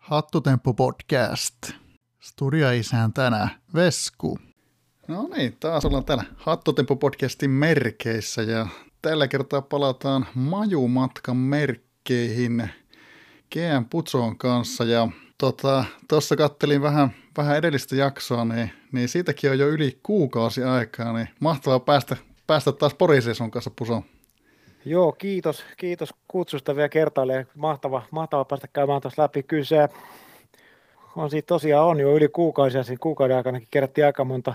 [0.00, 1.54] Hattutemppu podcast.
[2.20, 4.38] Studio-isäntänä Vesku.
[5.08, 8.66] No niin, taas ollaan täällä Hattutemppu podcastin merkeissä ja
[9.02, 12.70] tällä kertaa palataan Majumatkan merkkeihin
[13.52, 15.08] GM Putsoon kanssa ja
[15.40, 21.12] tuossa tota, kattelin vähän, vähän edellistä jaksoa, niin, niin siitäkin on jo yli kuukausi aikaa,
[21.12, 22.16] niin mahtavaa päästä,
[22.46, 24.02] päästä taas Poriiseen sun kanssa Pusoon.
[24.84, 27.46] Joo, kiitos, kiitos kutsusta vielä kertaalleen.
[27.54, 29.42] Mahtava, mahtava päästä käymään tuossa läpi.
[29.42, 29.88] Kyllä se
[31.16, 34.54] on siitä tosiaan on jo yli kuukausi ja siinä kuukauden aikana kerättiin aika monta,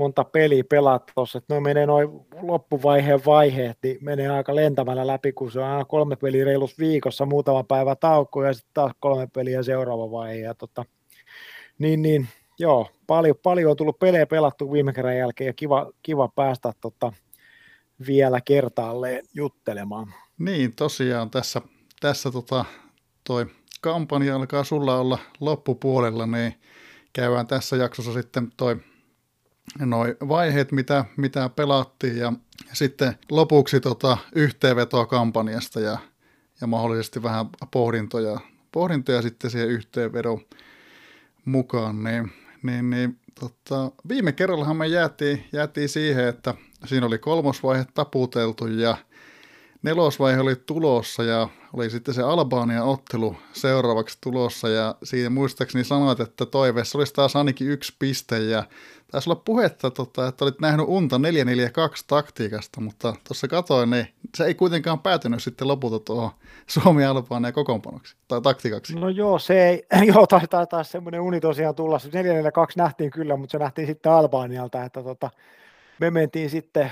[0.00, 1.42] monta peliä pelata tuossa.
[1.48, 2.08] No menee noin
[2.42, 7.26] loppuvaiheen vaiheet, niin menee aika lentämällä läpi, kun se on aina kolme peliä reilus viikossa,
[7.26, 10.40] muutama päivä tauko ja sitten taas kolme peliä seuraava vaihe.
[10.40, 10.84] Ja tota,
[11.78, 12.28] niin, niin,
[12.58, 17.12] joo, paljon, paljon on tullut pelejä pelattu viime kerran jälkeen ja kiva, kiva päästä tota,
[18.06, 20.14] vielä kertaalleen juttelemaan.
[20.38, 21.60] Niin, tosiaan tässä,
[22.00, 22.64] tässä tota,
[23.26, 23.46] toi
[23.80, 26.54] kampanja alkaa sulla olla loppupuolella, niin
[27.12, 28.76] käydään tässä jaksossa sitten toi
[29.78, 32.32] noi vaiheet, mitä, mitä pelattiin ja
[32.72, 35.98] sitten lopuksi tota yhteenvetoa kampanjasta ja,
[36.60, 38.40] ja mahdollisesti vähän pohdintoja,
[38.72, 40.40] pohdintoja sitten siihen yhteenvedon
[41.44, 42.32] mukaan, niin,
[42.62, 46.54] niin, niin tota, viime kerrallahan me jäätiin, jäätiin siihen, että
[46.84, 48.96] siinä oli kolmosvaihe taputeltu ja
[49.82, 56.20] nelosvaihe oli tulossa ja oli sitten se Albanian ottelu seuraavaksi tulossa ja siinä muistaakseni sanoit,
[56.20, 58.64] että toiveessa olisi taas ainakin yksi piste ja
[59.10, 64.44] taisi olla puhetta, tota, että olit nähnyt unta 442 taktiikasta, mutta tuossa katoin, niin se
[64.44, 66.30] ei kuitenkaan päätynyt sitten lopulta tuohon
[66.66, 68.96] Suomi Albania kokoonpanoksi tai taktikaksi.
[68.96, 71.96] No joo, se ei, joo, taitaa taas semmoinen uni tosiaan tulla.
[71.96, 75.30] 442 nähtiin kyllä, mutta se nähtiin sitten Albanialta, että tota,
[76.00, 76.90] me mentiin sitten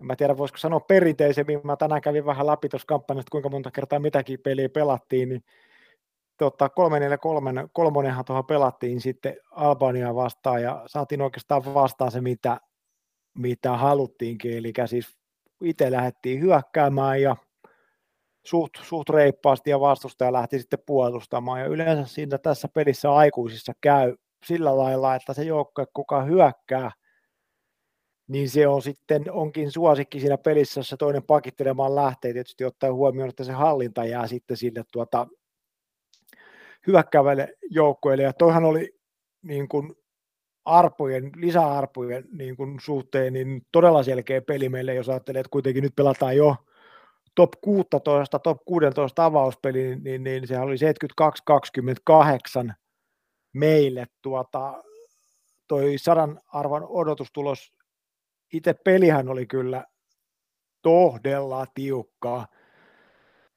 [0.00, 3.70] en mä tiedä voisiko sanoa perinteisemmin, mä tänään kävin vähän läpi tuossa kampanjasta, kuinka monta
[3.70, 5.44] kertaa mitäkin peliä pelattiin, niin
[6.40, 12.60] tota, 343 kolmonenhan tuohon pelattiin sitten Albania vastaan ja saatiin oikeastaan vastaan se, mitä,
[13.38, 15.18] mitä haluttiinkin, eli siis
[15.64, 17.36] itse lähdettiin hyökkäämään ja
[18.46, 21.60] suht, suht reippaasti ja vastustaja lähti sitten puolustamaan.
[21.60, 26.90] Ja yleensä siinä tässä pelissä aikuisissa käy sillä lailla, että se joukkue, kuka hyökkää,
[28.28, 33.28] niin se on sitten, onkin suosikki siinä pelissä, jossa toinen pakittelemaan lähtee, tietysti ottaen huomioon,
[33.28, 35.26] että se hallinta jää sitten sille tuota,
[36.86, 38.94] hyökkäävälle joukkueelle, ja toihan oli
[39.42, 39.94] niin kuin
[40.64, 45.96] arpojen, lisäarpojen niin kuin suhteen niin todella selkeä peli meille, jos ajattelee, että kuitenkin nyt
[45.96, 46.56] pelataan jo
[47.34, 50.76] top 16, top 16 avauspeli, niin, niin, niin sehän oli
[52.70, 52.72] 72-28
[53.52, 54.82] meille tuota,
[55.68, 57.72] toi sadan arvon odotustulos
[58.52, 59.84] itse pelihän oli kyllä
[60.82, 62.46] todella tiukkaa.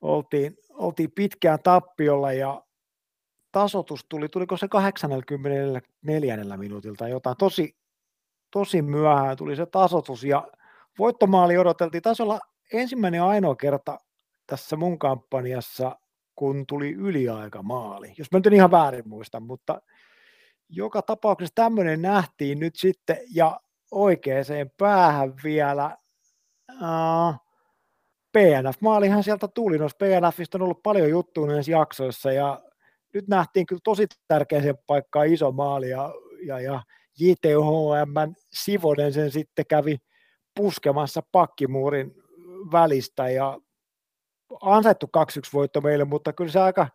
[0.01, 2.63] Oltiin, oltiin pitkään tappiolla ja
[3.53, 7.75] tasotus tuli, tuliko se 84 minuutilta jotain, tosi,
[8.51, 10.47] tosi myöhään tuli se tasotus ja
[10.99, 12.39] voittomaali odoteltiin, taisi olla
[12.73, 13.97] ensimmäinen ja ainoa kerta
[14.47, 15.99] tässä mun kampanjassa,
[16.35, 19.81] kun tuli yliaikamaali, jos mä nyt en ihan väärin muista, mutta
[20.69, 23.59] joka tapauksessa tämmöinen nähtiin nyt sitten, ja
[23.91, 24.45] oikeaan
[24.77, 25.97] päähän vielä.
[26.71, 27.35] Uh,
[28.31, 32.61] PNF-maalihan sieltä tuli, noissa PNFistä on ollut paljon juttuja näissä jaksoissa ja
[33.13, 36.13] nyt nähtiin kyllä tosi tärkeäseen paikkaan iso maali ja,
[36.45, 36.81] ja, ja
[37.19, 39.97] JTHM Sivonen sen sitten kävi
[40.55, 42.15] puskemassa pakkimuurin
[42.71, 43.59] välistä ja
[44.61, 46.87] ansaittu 2-1 voitto meille, mutta kyllä se aika,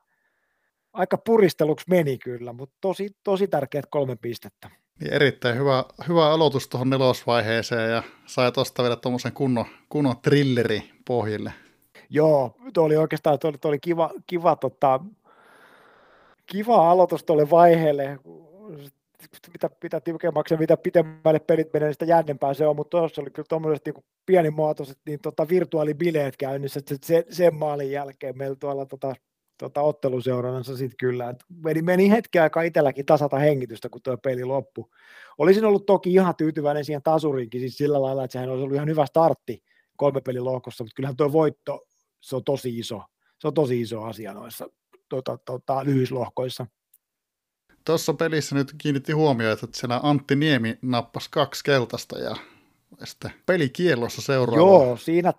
[0.93, 4.71] aika puristeluksi meni kyllä, mutta tosi, tosi tärkeät kolme pistettä.
[5.00, 10.91] Niin erittäin hyvä, hyvä aloitus tuohon nelosvaiheeseen ja sai tuosta vielä tuommoisen kunnon, kunnon trilleri
[11.06, 11.53] pohjille.
[12.11, 15.00] Joo, tuo oli oikeastaan tuo oli, tuo oli kiva, kiva, tota,
[16.53, 18.19] kiva aloitus tuolle vaiheelle.
[19.53, 23.23] Mitä, mitä tiukemmaksi ja mitä pitemmälle pelit menee, niin sitä jännempää se on, mutta tuossa
[23.23, 28.56] oli kyllä tuommoiset niin pienimuotoiset niin tota, virtuaalibileet käynnissä, että sen, sen maalin jälkeen meillä
[28.56, 29.15] tuolla tota,
[29.59, 31.31] tota, otteluseurannassa sitten kyllä.
[31.31, 34.85] Et meni, meni hetki aikaa itselläkin tasata hengitystä, kun tuo peli loppui.
[35.39, 38.89] Olisin ollut toki ihan tyytyväinen siihen tasuriinkin, siis sillä lailla, että sehän olisi ollut ihan
[38.89, 39.62] hyvä startti
[39.97, 41.87] kolme pelin lohkossa, mutta kyllähän tuo voitto,
[42.21, 43.03] se on tosi iso.
[43.39, 44.69] Se on tosi iso asia noissa
[45.08, 46.66] tota, tota, lyhyislohkoissa.
[47.84, 52.37] Tuossa pelissä nyt kiinnitti huomioon, että siellä Antti Niemi nappasi kaksi keltaista ja
[53.05, 54.60] sitten pelikielossa seuraava.
[54.60, 55.32] Joo, siinä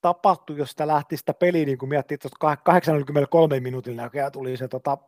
[0.00, 4.68] tapahtui, jos sitä lähti sitä peliä, niin kuin miettii, että 83 minuutin näköjään tuli se
[4.68, 4.98] tota,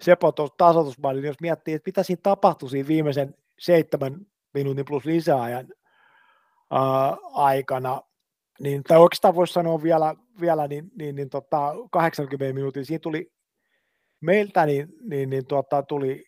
[0.00, 5.66] Sepo tasoitusmaali, niin jos miettii, että mitä siinä tapahtui siinä viimeisen seitsemän minuutin plus lisäajan
[6.70, 8.02] ää, aikana,
[8.60, 13.32] niin, tai oikeastaan voisi sanoa vielä, vielä niin, niin, niin tota, 80 minuutin, siinä tuli
[14.20, 16.24] meiltä niin, niin, niin tuota, tuli,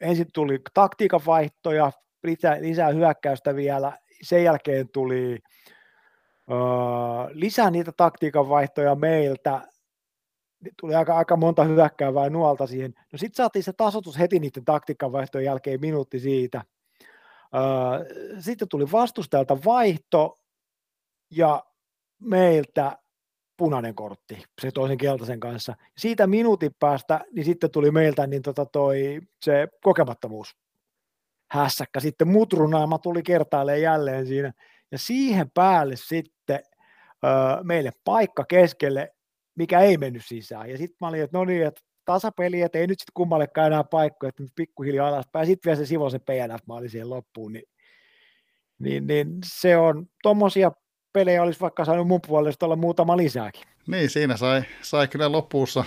[0.00, 1.92] ensin tuli taktiikan vaihtoja,
[2.24, 5.38] lisää, lisää hyökkäystä vielä, sen jälkeen tuli
[6.50, 6.56] öö,
[7.32, 9.68] lisää niitä taktiikan vaihtoja meiltä,
[10.80, 12.94] tuli aika, aika monta hyökkäävää nuolta siihen.
[13.12, 16.62] No sitten saatiin se tasoitus heti niiden taktiikan vaihtojen jälkeen minuutti siitä.
[17.54, 20.38] Öö, sitten tuli vastustajalta vaihto
[21.30, 21.64] ja
[22.20, 22.98] meiltä
[23.56, 25.74] punainen kortti, se toisen keltaisen kanssa.
[25.98, 30.56] Siitä minuutin päästä, niin sitten tuli meiltä niin tota toi, se kokemattomuus
[31.50, 32.00] hässäkkä.
[32.00, 34.52] Sitten mutrunaama tuli kertaalleen jälleen siinä.
[34.92, 36.60] Ja siihen päälle sitten
[37.24, 39.14] öö, meille paikka keskelle,
[39.54, 40.70] mikä ei mennyt sisään.
[40.70, 43.84] Ja sitten mä olin, että no niin, että tasapeli, että ei nyt sitten kummallekaan enää
[43.84, 45.46] paikkoja, että pikkuhiljaa alaspäin.
[45.46, 47.52] Sitten vielä se Sivosen PNF, mä olin siihen loppuun.
[47.52, 47.68] Niin,
[48.78, 50.72] niin, niin se on, tuommoisia
[51.14, 53.62] pelejä olisi vaikka saanut mun puolesta olla muutama lisääkin.
[53.86, 55.84] Niin, siinä sai, sai kyllä lopussa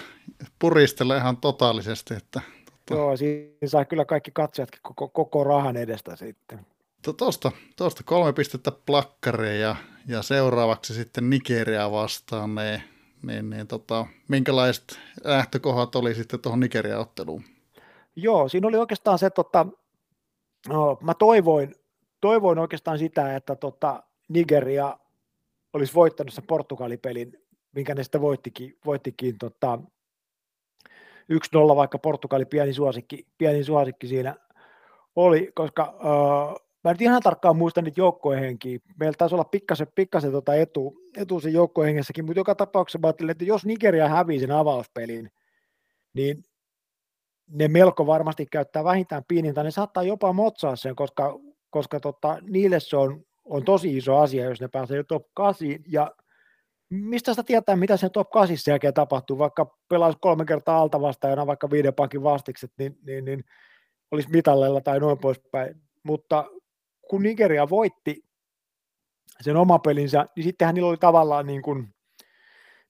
[0.59, 2.13] puristella ihan totaalisesti.
[2.13, 3.01] Että, tota...
[3.01, 6.59] Joo, siinä sai kyllä kaikki katsojatkin koko, koko rahan edestä sitten.
[7.18, 9.75] Tuosta, tuosta kolme pistettä plakkareen ja,
[10.07, 12.81] ja seuraavaksi sitten Nigeria vastaan, niin,
[13.24, 17.44] niin, niin tota, minkälaiset lähtökohdat oli sitten tuohon Nigeria-otteluun?
[18.15, 19.65] Joo, siinä oli oikeastaan se, tota,
[20.68, 21.75] no, mä toivoin,
[22.21, 24.97] toivoin oikeastaan sitä, että tota, Nigeria
[25.77, 27.33] olisi voittanut sen Portugalipelin,
[27.75, 29.79] minkä ne sitten voittikin, voittikin tota,
[31.33, 34.35] 1-0, vaikka Portugali pieni suosikki, pieni suosikki siinä
[35.15, 38.79] oli, koska uh, mä en ihan tarkkaan muista niitä joukkoehenkiä.
[39.00, 43.31] Meillä taisi olla pikkasen, pikkasen tota etu, etu sen joukkoehengessäkin, mutta joka tapauksessa mä ajattelin,
[43.31, 45.31] että jos Nigeria hävii sen avauspelin,
[46.13, 46.44] niin
[47.47, 51.39] ne melko varmasti käyttää vähintään piinintä, ne saattaa jopa motsaa sen, koska,
[51.69, 56.12] koska tota, niille se on on tosi iso asia, jos ne pääsee top 8, ja
[56.90, 61.48] mistä sitä tietää, mitä sen top 8 jälkeen tapahtuu, vaikka pelaisi kolme kertaa alta vastaajana
[61.48, 63.44] vaikka viiden pankin vastikset, niin, niin, niin
[64.12, 66.46] olisi mitallella tai noin poispäin, mutta
[67.10, 68.24] kun Nigeria voitti
[69.42, 71.94] sen oma pelinsä, niin sittenhän niillä oli tavallaan niin kuin,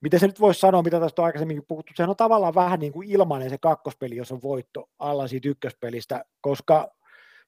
[0.01, 2.91] miten se nyt voisi sanoa, mitä tästä on aikaisemminkin puhuttu, sehän on tavallaan vähän niin
[2.91, 6.91] kuin ilmainen se kakkospeli, jos on voitto alla siitä ykköspelistä, koska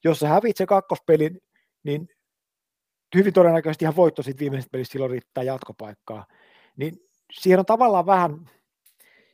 [0.04, 1.42] jos sä hävit se kakkospelin,
[1.84, 2.08] niin
[3.16, 6.26] hyvin todennäköisesti ihan voitto sitten viimeisestä pelistä silloin riittää jatkopaikkaa.
[6.78, 6.98] Niin
[7.34, 8.50] siihen on tavallaan vähän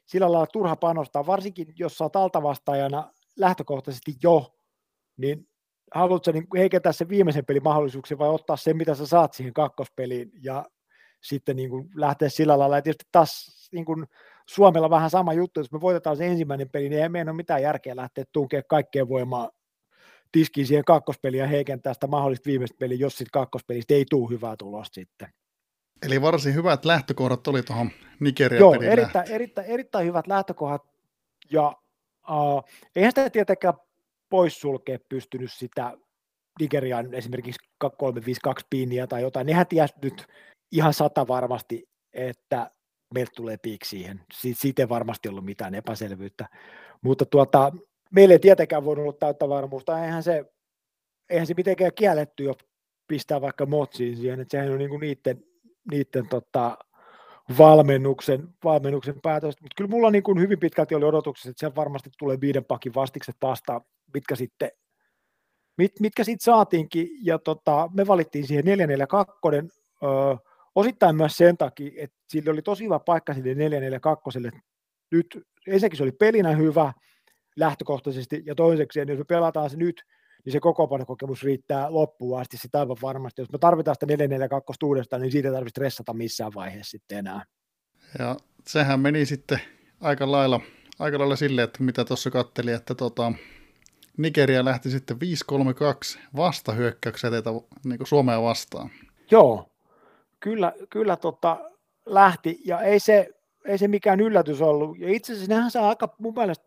[0.05, 4.55] sillä lailla turha panostaa, varsinkin jos sä oot altavastaajana lähtökohtaisesti jo,
[5.17, 5.47] niin
[5.93, 10.31] haluatko niin heikentää sen viimeisen pelin mahdollisuuksia vai ottaa sen, mitä sä saat siihen kakkospeliin
[10.41, 10.65] ja
[11.23, 12.75] sitten niin kuin lähteä sillä lailla.
[12.75, 14.05] Ja tietysti taas niin kuin
[14.47, 17.61] Suomella vähän sama juttu, jos me voitetaan se ensimmäinen peli, niin ei meidän ole mitään
[17.61, 19.49] järkeä lähteä tunkemaan kaikkeen voimaa
[20.31, 24.55] tiskiin siihen kakkospeliin ja heikentää sitä mahdollista viimeistä peliä, jos sitten kakkospelistä ei tule hyvää
[24.57, 25.29] tulosta sitten.
[26.05, 30.81] Eli varsin hyvät lähtökohdat oli tuohon Nigeria Joo, erittäin, erittäin, erittäin, hyvät lähtökohdat,
[31.51, 31.75] ja
[32.29, 32.63] uh,
[32.95, 33.73] eihän sitä tietenkään
[34.29, 35.97] poissulkea pystynyt sitä
[36.59, 40.27] Nigerian esimerkiksi 352 pinniä tai jotain, nehän ties nyt
[40.71, 42.71] ihan sata varmasti, että
[43.13, 44.21] meiltä tulee piik siihen.
[44.33, 46.49] Siitä ei varmasti ollut mitään epäselvyyttä.
[47.01, 47.71] Mutta tuota,
[48.11, 50.45] meillä ei tietenkään voinut olla täyttä varmuutta, eihän se,
[51.29, 52.53] eihän se mitenkään kielletty jo
[53.07, 55.43] pistää vaikka motsiin siihen, että sehän on niinku niiden,
[55.91, 56.77] niiden tota,
[57.57, 62.41] valmennuksen, valmennuksen päätös, mutta kyllä mulla niin hyvin pitkälti oli odotuksessa, että se varmasti tulee
[62.41, 63.81] viiden pakin vastikset vastaan,
[64.13, 64.71] mitkä sitten
[65.77, 69.33] mit, mitkä sitten saatiinkin, ja tota, me valittiin siihen 442,
[70.03, 70.09] öö,
[70.75, 74.39] osittain myös sen takia, että sillä oli tosi hyvä paikka sille 442,
[75.11, 76.93] nyt ensinnäkin se oli pelinä hyvä,
[77.55, 80.03] lähtökohtaisesti, ja toiseksi, jos me pelataan se nyt,
[80.45, 83.41] niin se kokoonpanokokemus riittää loppuun asti sitä aivan varmasti.
[83.41, 87.45] Jos me tarvitaan sitä 442 uudestaan, niin siitä ei tarvitse stressata missään vaiheessa sitten enää.
[88.19, 88.35] Ja
[88.67, 89.59] sehän meni sitten
[90.01, 90.59] aika lailla,
[90.99, 93.33] aika lailla silleen, että mitä tuossa katteli, että tota,
[94.17, 97.49] Nigeria lähti sitten 5-3-2 vastahyökkäyksen etetä
[97.85, 98.89] niin Suomea vastaan.
[99.31, 99.69] Joo,
[100.39, 101.71] kyllä, kyllä tota,
[102.05, 103.29] lähti, ja ei se,
[103.65, 104.99] ei se mikään yllätys ollut.
[104.99, 106.65] Ja itse asiassa nehän saa aika mun mielestä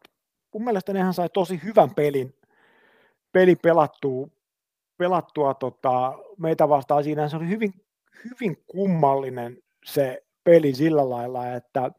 [0.59, 2.35] mun mielestä nehän sai tosi hyvän pelin,
[3.33, 4.29] pelin pelattua,
[4.97, 7.29] pelattua tota, meitä vastaan siinä.
[7.29, 7.73] Se oli hyvin,
[8.25, 11.91] hyvin kummallinen se peli sillä lailla, että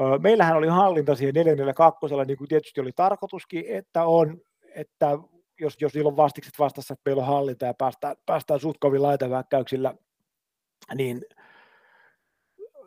[0.00, 4.40] ö, meillähän oli hallinta siihen 442, niin kuin tietysti oli tarkoituskin, että on,
[4.74, 5.18] että
[5.60, 9.02] jos, jos niillä on vastikset vastassa, että meillä on hallinta ja päästään, päästään suht kovin
[9.02, 9.94] laitaväkkäyksillä,
[10.94, 11.22] niin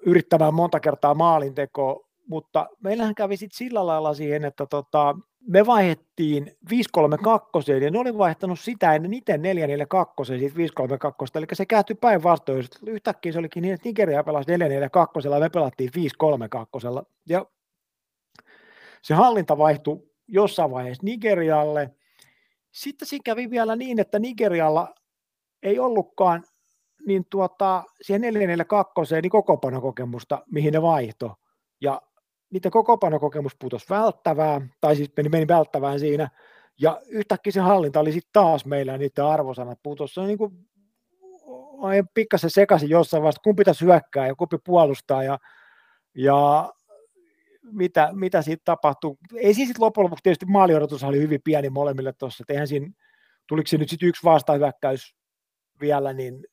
[0.06, 5.16] yrittämään monta kertaa maalintekoa mutta meillähän kävi sitten sillä lailla siihen, että tota,
[5.48, 11.66] me vaihettiin 532 ja ne oli vaihtanut sitä ennen itse 442 siitä 532, eli se
[11.66, 12.66] kääntyi päinvastoin.
[12.88, 16.88] Yhtäkkiä se olikin niin, että Nigeria pelasi 442 ja me pelattiin 532.
[17.30, 17.46] Ja
[19.02, 21.90] se hallinta vaihtui jossain vaiheessa Nigerialle.
[22.72, 24.96] Sitten siinä kävi vielä niin, että Nigerialla
[25.64, 26.44] ei ollutkaan
[27.08, 31.36] niin tuota, siihen 442 niin kokoopanokokemusta, mihin ne vaihto.
[31.82, 32.02] Ja
[32.50, 36.30] niiden kokoopanokokemus putosi välttävää, tai siis meni, meni välttävään siinä,
[36.82, 40.14] ja yhtäkkiä se hallinta oli sitten taas meillä, ja niiden arvosanat putosi.
[40.14, 40.68] Se on niin kuin,
[42.14, 45.38] pikkasen sekaisin jossain vaiheessa, kumpi pitäisi hyökkää ja kumpi puolustaa, ja,
[46.16, 46.74] ja
[47.72, 49.18] mitä, mitä siitä tapahtuu.
[49.36, 52.88] Ei siis sitten loppujen lopuksi tietysti maaliodotus oli hyvin pieni molemmille tuossa, että eihän siinä,
[53.48, 55.16] tuliko se nyt sitten yksi vastahyökkäys
[55.82, 56.48] vielä, niin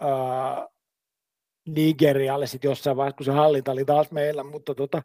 [0.00, 0.68] ää,
[1.68, 5.02] Nigerialle sitten jossain vaiheessa, kun se hallinta oli taas meillä, mutta tota,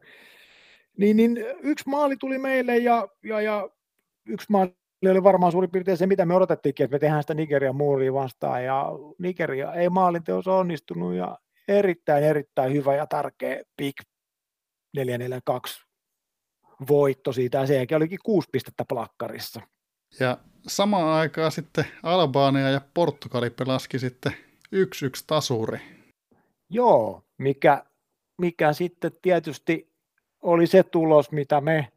[0.98, 3.70] niin, niin yksi maali tuli meille ja, ja, ja
[4.28, 4.74] yksi maali
[5.10, 8.64] oli varmaan suurin piirtein se, mitä me odotettiinkin, että me tehdään sitä Nigerian muuria vastaan
[8.64, 8.86] ja
[9.20, 11.38] Nigeria ei maalinteos onnistunut ja
[11.68, 13.96] erittäin, erittäin hyvä ja tärkeä big
[14.96, 15.82] 442
[16.88, 19.62] voitto siitä ja sen olikin kuusi pistettä plakkarissa.
[20.20, 20.38] Ja
[20.68, 24.34] samaan aikaan sitten Albania ja Portugali pelaski sitten
[24.72, 25.80] yksi yksi tasuri.
[26.70, 27.84] Joo, mikä,
[28.38, 29.90] mikä sitten tietysti
[30.42, 31.88] oli se tulos, mitä me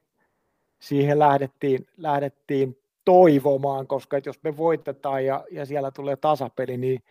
[0.81, 7.03] siihen lähdettiin, lähdettiin toivomaan, koska jos me voitetaan ja, ja siellä tulee tasapeli, niin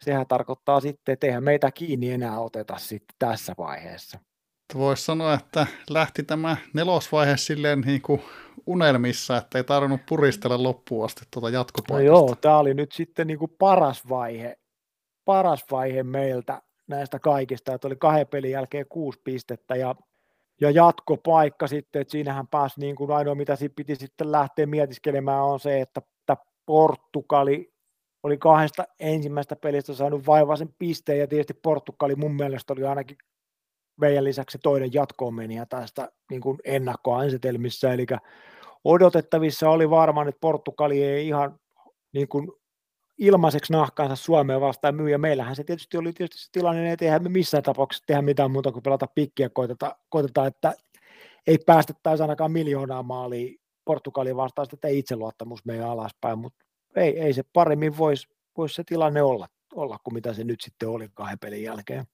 [0.00, 4.18] sehän tarkoittaa sitten, että eihän meitä kiinni enää oteta sitten tässä vaiheessa.
[4.74, 8.22] Voisi sanoa, että lähti tämä nelosvaihe silleen niin kuin
[8.66, 12.10] unelmissa, että ei tarvinnut puristella loppuun asti tuota jatkopaikasta.
[12.10, 14.58] No joo, tämä oli nyt sitten niin kuin paras vaihe,
[15.24, 19.94] paras vaihe meiltä näistä kaikista, että oli kahden pelin jälkeen kuusi pistettä ja,
[20.60, 25.44] ja jatkopaikka sitten, että siinähän pääsi niin kuin ainoa, mitä siinä piti sitten lähteä mietiskelemään
[25.44, 27.72] on se, että, että Portugali
[28.22, 33.16] oli kahdesta ensimmäistä pelistä saanut vaivaisen pisteen ja tietysti Portugali mun mielestä oli ainakin
[33.96, 38.06] meidän lisäksi toinen jatkoon meni tästä niin kuin ennakkoasetelmissa, eli
[38.84, 41.60] odotettavissa oli varmaan, että Portugali ei ihan
[42.12, 42.52] niin kuin
[43.20, 47.22] ilmaiseksi nahkaansa Suomeen vastaan myy, ja meillähän se tietysti oli tietysti se tilanne, että eihän
[47.22, 50.74] me missään tapauksessa tehdä mitään muuta kuin pelata pikkiä, koitetaan, koitetaan että
[51.46, 56.64] ei päästettäisi ainakaan miljoonaa maalia Portugaliin vastaan, että ei itseluottamus meidän alaspäin, mutta
[56.96, 60.88] ei, ei se paremmin voisi vois se tilanne olla, olla kuin mitä se nyt sitten
[60.88, 62.04] oli kahden pelin jälkeen.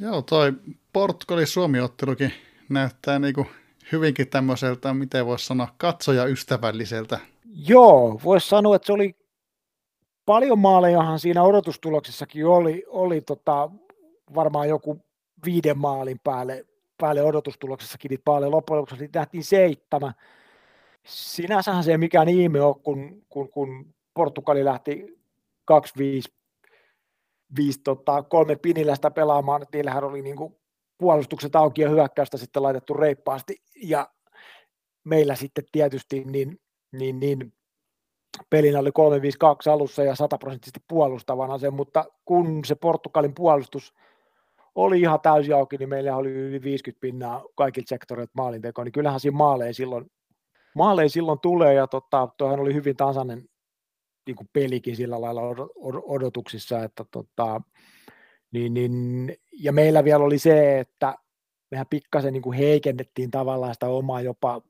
[0.00, 0.52] Joo, toi
[0.92, 2.32] Portugali-Suomi-ottelukin
[2.68, 3.46] näyttää niinku
[3.92, 7.18] hyvinkin tämmöiseltä, miten voisi sanoa, katsoja ystävälliseltä.
[7.68, 9.16] Joo, voisi sanoa, että se oli
[10.26, 13.70] paljon maalejahan siinä odotustuloksessakin oli, oli tota,
[14.34, 15.00] varmaan joku
[15.44, 16.66] viiden maalin päälle,
[17.00, 18.50] päälle odotustuloksessakin niitä maaleja.
[18.50, 20.12] Loppujen lopuksi nähtiin seitsemän.
[21.06, 25.18] Sinänsähän se ei mikään ihme ole, kun, kun, kun Portugali lähti
[25.72, 26.34] 2-5
[27.56, 30.56] viisi, tota, kolme pinilästä pelaamaan, että niillähän oli niin kuin
[30.98, 34.10] puolustukset auki ja hyökkäystä sitten laitettu reippaasti, ja
[35.04, 36.60] meillä sitten tietysti niin,
[36.92, 37.52] niin, niin
[38.50, 43.94] pelinä oli 3-5-2 alussa ja sataprosenttisesti puolustavana se, mutta kun se Portugalin puolustus
[44.74, 49.20] oli ihan täysin auki, niin meillä oli yli 50 pinnaa kaikilta sektoreilta maalintekoa, niin kyllähän
[49.20, 50.10] siinä maaleja silloin,
[50.74, 53.44] maaleja silloin tulee, ja tota, tuohan oli hyvin tasainen
[54.26, 55.42] niin kuin pelikin sillä lailla
[56.02, 57.60] odotuksissa, että tota,
[58.52, 61.18] niin, niin, ja meillä vielä oli se, että
[61.70, 64.62] mehän pikkasen niin kuin heikennettiin tavallaan sitä omaa jopa,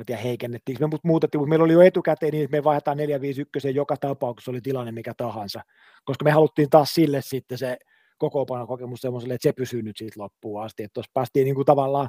[0.00, 3.74] en tiedä heikennettiin, me muutettiin, mutta meillä oli jo etukäteen niin, että me vaihdetaan 451
[3.74, 5.60] joka tapauksessa oli tilanne mikä tahansa,
[6.04, 7.78] koska me haluttiin taas sille sitten se
[8.66, 12.08] kokemus semmoiselle, että se pysyy nyt siitä loppuun asti, että tuossa päästiin niin kuin tavallaan,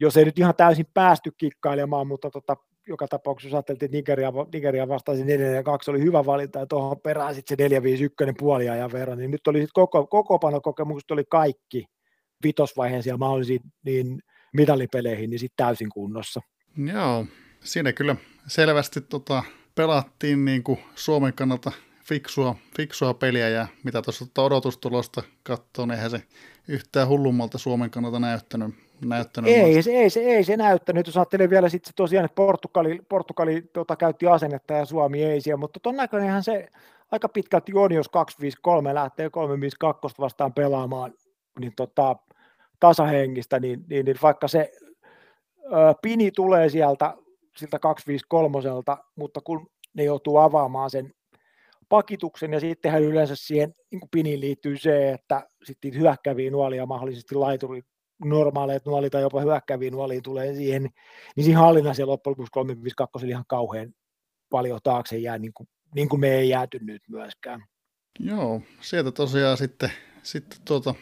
[0.00, 2.56] jos ei nyt ihan täysin päästy kikkailemaan, mutta tota,
[2.88, 6.66] joka tapauksessa, jos ajatteltiin, että Nigeria, Nigeria vastasi 4 ja 2 oli hyvä valinta, ja
[6.66, 10.60] tuohon perään sitten se 4 5 1 puoliajan verran, niin nyt oli sitten koko, koko
[10.62, 11.84] kokemukset oli kaikki
[12.44, 14.22] vitosvaiheeseen mahdollisiin niin
[14.52, 16.40] mitalipeleihin, niin sitten täysin kunnossa.
[16.92, 17.26] Joo,
[17.60, 18.16] siinä kyllä
[18.46, 19.42] selvästi tota,
[19.74, 21.72] pelattiin niin kuin Suomen kannalta
[22.04, 26.22] fiksua, fiksua peliä ja mitä tuossa odotustulosta katsoo, niin eihän se
[26.68, 28.74] yhtään hullummalta Suomen kannalta näyttänyt
[29.08, 29.50] näyttänyt.
[29.50, 31.06] Ei, se, ei, se, ei se näyttänyt.
[31.06, 35.40] Jos ajattelee vielä sitten se tosiaan, että Portugali, Portugali tota, käytti asennetta ja Suomi ei
[35.40, 36.68] siellä, mutta ton näköinenhän se
[37.10, 38.10] aika pitkälti on, jos
[38.90, 39.30] 2-5-3 lähtee 3-5-2
[40.18, 41.14] vastaan pelaamaan
[41.60, 42.16] niin tota,
[42.82, 44.72] tasahengistä, niin, niin, niin vaikka se
[45.58, 47.14] ö, pini tulee sieltä
[47.56, 47.78] siltä
[48.96, 51.12] 2-5-3, mutta kun ne joutuu avaamaan sen
[51.88, 57.82] pakituksen ja sittenhän yleensä siihen niin piniin liittyy se, että sitten hyökkäviä nuolia mahdollisesti laituri
[58.24, 60.90] normaaleja nuolia tai jopa hyökkäviä nuolia tulee siihen,
[61.36, 63.94] niin siinä hallinnassa loppujen lopuksi 352 oli ihan kauhean
[64.50, 67.64] paljon taakse jää, niin kuin, niin kuin me ei jääty nyt myöskään.
[68.20, 70.94] Joo, sieltä tosiaan sitten, sitten tuota,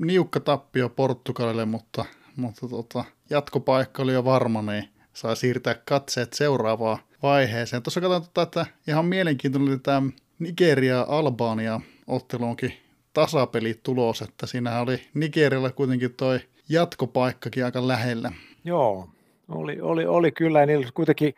[0.00, 2.04] niukka tappio Portugalille, mutta,
[2.36, 7.82] mutta tuota, jatkopaikka oli jo varma, niin saa siirtää katseet seuraavaan vaiheeseen.
[7.82, 10.02] Tuossa katsotaan, tota, että ihan mielenkiintoinen tämä
[10.38, 12.72] Nigeria-Albania ottelunkin
[13.12, 18.32] tasapeli tulos, että siinä oli Nigerialla kuitenkin toi jatkopaikkakin aika lähellä.
[18.64, 19.08] Joo,
[19.48, 21.34] oli, oli, oli kyllä, niillä kuitenkin,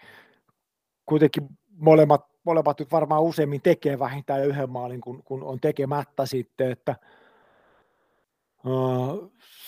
[1.07, 6.71] kuitenkin molemmat, molemmat nyt varmaan useammin tekee vähintään yhden maalin, kun, kun on tekemättä sitten,
[6.71, 6.97] että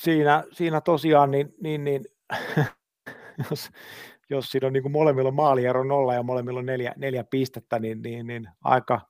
[0.01, 2.05] siinä, siinä tosiaan niin, niin, niin
[3.51, 3.71] jos,
[4.31, 8.03] jos siinä on niin molemmilla on maaliero nolla ja molemmilla on neljä, neljä pistettä, niin,
[8.03, 9.01] niin, niin aika,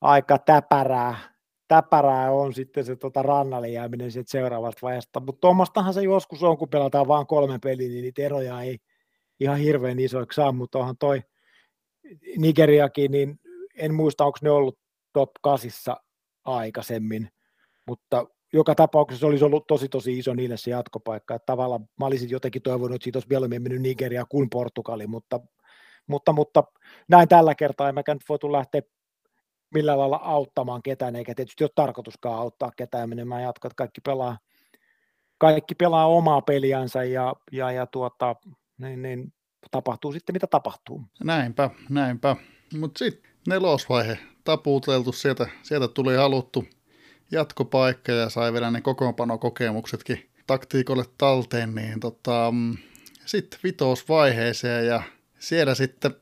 [0.00, 1.18] aika täpärää,
[1.68, 5.20] täpärää on sitten se tota rannalle jääminen seuraavasta vaiheesta.
[5.20, 8.78] Mutta tuommoistahan se joskus on, kun pelataan vain kolme peliä, niin niitä eroja ei
[9.40, 11.22] ihan hirveän isoiksi saa, mutta onhan toi
[12.36, 13.40] Nigeriakin, niin
[13.74, 14.78] en muista, onko ne ollut
[15.12, 15.96] top 8
[16.44, 17.28] aikaisemmin,
[17.86, 21.34] mutta joka tapauksessa olisi ollut tosi tosi iso niille se jatkopaikka.
[21.34, 25.40] Että tavallaan mä olisin jotenkin toivonut, että siitä olisi mieluummin mennyt Nigeria kuin Portugali, mutta,
[26.06, 26.64] mutta, mutta
[27.08, 28.82] näin tällä kertaa en mäkään nyt voitu lähteä
[29.74, 34.38] millään lailla auttamaan ketään, eikä tietysti ole tarkoituskaan auttaa ketään menemään jatkoa, että kaikki pelaa,
[35.38, 38.36] kaikki pelaa omaa peliänsä ja, ja, ja tuota,
[38.78, 39.32] niin, niin,
[39.70, 41.02] tapahtuu sitten mitä tapahtuu.
[41.24, 42.36] Näinpä, näinpä.
[42.78, 46.64] Mutta sitten nelosvaihe taputeltu, sieltä, sieltä tuli haluttu
[47.32, 52.76] jatkopaikka ja sai vielä ne kokoonpanokokemuksetkin taktiikolle talteen, niin tota, mm,
[53.26, 55.02] sitten vitosvaiheeseen ja
[55.38, 56.14] siellä sitten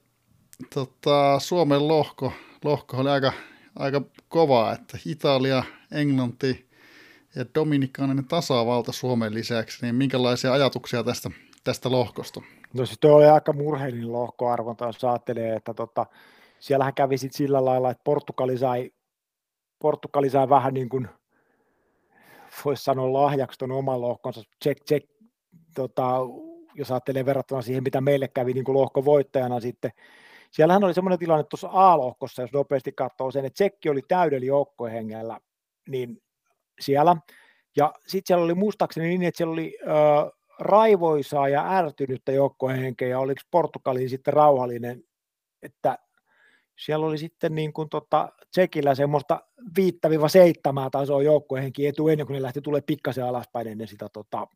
[0.74, 2.32] tota, Suomen lohko,
[2.64, 3.32] lohko oli aika,
[3.76, 5.62] aika kova, että Italia,
[5.92, 6.70] Englanti
[7.36, 11.30] ja Dominikaaninen tasavalta Suomen lisäksi, niin minkälaisia ajatuksia tästä,
[11.64, 12.40] tästä lohkosta?
[12.74, 16.06] No tuo oli aika murheellinen lohkoarvonta, jos ajattelee, että tota,
[16.60, 18.92] siellähän kävi sitten sillä lailla, että Portugali sai
[19.80, 21.08] Portugali sai vähän niin kuin,
[22.64, 24.43] voisi sanoa lahjaksi tuon oman lohkonsa.
[24.64, 25.10] Check, check,
[25.75, 26.16] tota,
[26.75, 29.90] jos ajattelee verrattuna siihen, mitä meille kävi niin kuin lohkovoittajana sitten.
[30.50, 35.40] Siellähän oli semmoinen tilanne tuossa A-lohkossa, jos nopeasti katsoo sen, että Tsekki oli täydellä joukkohengellä,
[35.88, 36.23] niin
[36.80, 37.16] siellä.
[37.76, 39.86] Ja sitten siellä oli muistaakseni niin, että siellä oli ö,
[40.58, 45.04] raivoisaa ja ärtynyttä joukkohenkeä, ja oliko Portugali sitten rauhallinen,
[45.62, 45.99] että
[46.80, 49.40] siellä oli sitten niin kuin tota Tsekillä semmoista
[49.78, 49.82] 5-7
[50.93, 54.47] tasoa joukkuehenkin etu ennen kuin ne lähti tulee pikkasen alaspäin ennen sitä tota,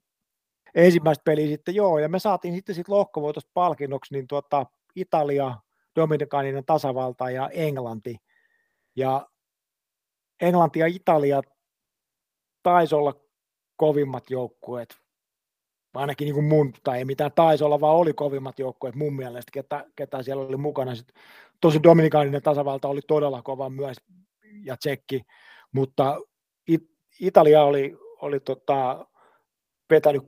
[0.74, 5.54] ensimmäistä peliä sitten, joo, ja me saatiin sitten sit lohkovoitosta palkinnoksi niin tuota, Italia,
[5.96, 8.16] Dominikaaninen tasavalta ja Englanti.
[8.96, 9.28] Ja
[10.40, 11.42] Englanti ja Italia
[12.62, 13.14] taisi olla
[13.76, 15.04] kovimmat joukkueet
[15.94, 19.50] ainakin niin kuin mun, tai ei mitään taisi olla, vaan oli kovimmat joukkueet mun mielestä,
[19.52, 20.94] ketä, ketä siellä oli mukana.
[20.94, 21.16] Sitten,
[21.60, 23.96] tosi Dominikaaninen tasavalta oli todella kova myös,
[24.64, 25.22] ja Tsekki,
[25.72, 26.20] mutta
[26.68, 26.90] It-
[27.20, 29.06] Italia oli, oli tota,
[29.90, 30.22] vetänyt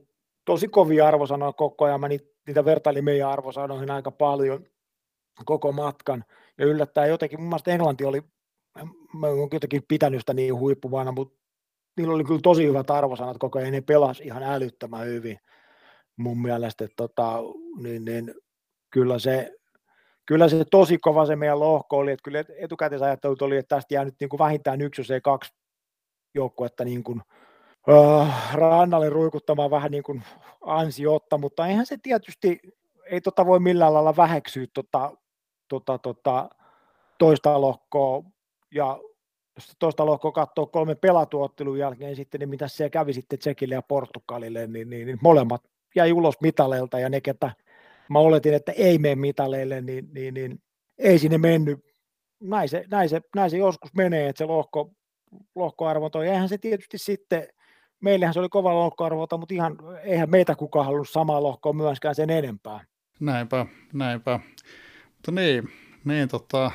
[0.45, 4.65] tosi kovia arvosanoja koko ajan, mä niitä, vertailin meidän arvosanoihin aika paljon
[5.45, 6.23] koko matkan,
[6.57, 8.21] ja yllättäen jotenkin, mun mielestä Englanti oli,
[9.13, 11.39] mä oon jotenkin pitänyt sitä niin huippuvana, mutta
[11.97, 15.39] niillä oli kyllä tosi hyvät arvosanat koko ajan, ne pelasi ihan älyttömän hyvin
[16.17, 17.39] mun mielestä, että tota,
[17.81, 18.33] niin, niin,
[18.89, 19.53] kyllä, se,
[20.27, 23.93] kyllä se tosi kova se meidän lohko oli, että kyllä etukäteen ajattelut oli, että tästä
[23.93, 25.53] jää nyt niin kuin vähintään yksi, jos ei kaksi
[26.33, 27.21] joukkuetta niin kuin,
[27.89, 30.23] äh, rannalle ruikuttamaan vähän niin kuin
[30.61, 32.59] ansiotta, mutta eihän se tietysti,
[33.05, 35.11] ei tota voi millään lailla väheksyä tota,
[35.67, 36.49] tota, tota,
[37.19, 38.23] toista lohkoa.
[38.71, 38.99] Ja
[39.55, 43.81] jos toista lohkoa katsoo kolme pelatuottelun jälkeen sitten, niin mitä siellä kävi sitten Tsekille ja
[43.81, 45.61] Portugalille, niin, niin, niin molemmat
[45.95, 47.51] jäi ulos mitaleilta ja ne, ketä
[48.09, 50.61] mä oletin, että ei mene mitaleille, niin, niin, niin
[50.97, 51.79] ei sinne mennyt.
[52.43, 54.91] Näin se, näin, se, näin se joskus menee, että se lohko,
[55.55, 57.47] lohkoarvonta, ja eihän se tietysti sitten,
[58.01, 62.29] meillähän se oli kova lohkoarvonta, mutta ihan, eihän meitä kukaan halunnut samaa lohkoa myöskään sen
[62.29, 62.85] enempää.
[63.19, 64.39] Näinpä, näinpä.
[65.13, 65.69] Mutta niin,
[66.05, 66.71] niin tota,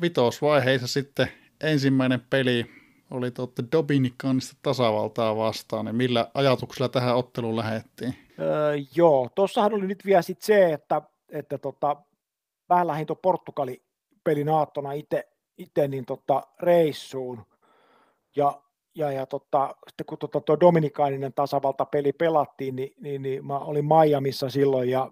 [0.00, 1.28] vitosvaiheissa sitten
[1.60, 2.77] ensimmäinen peli
[3.10, 8.14] oli tuotte Dominikanista tasavaltaa vastaan, niin millä ajatuksella tähän otteluun lähettiin?
[8.40, 11.96] Öö, joo, tuossahan oli nyt vielä sit se, että, että tota,
[12.68, 17.46] vähän lähdin tuon Portugali-pelin aattona itse niin tota, reissuun,
[18.36, 18.62] ja,
[18.94, 23.84] ja, ja tota, sitten kun tota, tuo Dominikaaninen tasavalta-peli pelattiin, niin, niin, niin mä olin
[23.84, 25.10] Miamiissa silloin, ja,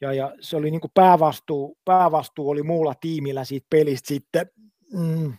[0.00, 4.50] ja, ja se oli niin kuin päävastuu, päävastuu oli muulla tiimillä siitä pelistä sitten,
[4.92, 5.32] mm,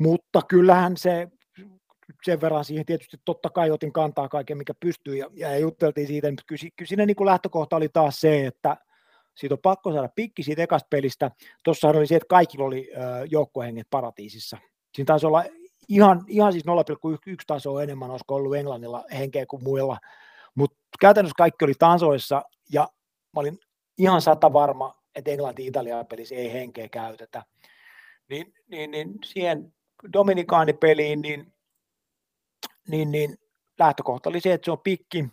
[0.00, 1.28] mutta kyllähän se,
[2.24, 6.30] sen verran siihen tietysti totta kai otin kantaa kaiken, mikä pystyy ja, ja jutteltiin siitä,
[6.30, 8.76] mutta kyllä, siinä niin kuin lähtökohta oli taas se, että
[9.36, 11.30] siitä on pakko saada pikki siitä ekasta pelistä.
[11.64, 12.90] Tuossa oli se, että kaikilla oli
[13.30, 14.58] joukkuehenget paratiisissa.
[14.94, 15.44] Siinä taisi olla
[15.88, 19.98] ihan, ihan siis 0,1 tasoa enemmän, olisiko ollut Englannilla henkeä kuin muilla,
[20.54, 22.88] mutta käytännössä kaikki oli tasoissa ja
[23.34, 23.58] mä olin
[23.98, 27.42] ihan sata varma, että Englanti-Italia pelissä ei henkeä käytetä.
[28.28, 29.72] Niin, niin, niin siihen
[30.12, 31.52] Dominikaanipeliin, niin,
[32.88, 33.38] niin, niin
[33.78, 35.24] lähtökohta oli se, että se on pikki.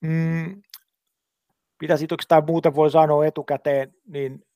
[0.00, 0.62] Mm,
[1.82, 4.46] mitä siitä oikeastaan muuten voi sanoa etukäteen, niin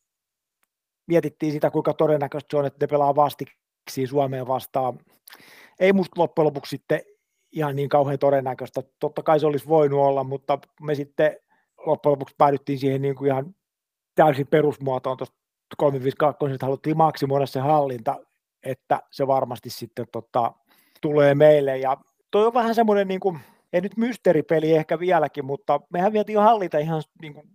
[1.06, 4.98] mietittiin sitä, kuinka todennäköistä se on, että ne pelaa vastiksi Suomeen vastaan.
[5.80, 7.00] Ei musta loppujen lopuksi sitten
[7.52, 8.82] ihan niin kauhean todennäköistä.
[8.98, 11.36] Totta kai se olisi voinut olla, mutta me sitten
[11.86, 13.54] loppujen lopuksi päädyttiin siihen niin kuin ihan
[14.14, 15.36] täysin perusmuotoon tuosta
[15.76, 18.16] 352, että haluttiin maksimoida se hallinta,
[18.64, 20.52] että se varmasti sitten tota,
[21.00, 21.78] tulee meille.
[21.78, 21.96] Ja
[22.30, 23.38] toi on vähän semmoinen, niin kuin,
[23.72, 27.46] ei nyt mysteeripeli ehkä vieläkin, mutta mehän vietiin jo hallita ihan niin kuin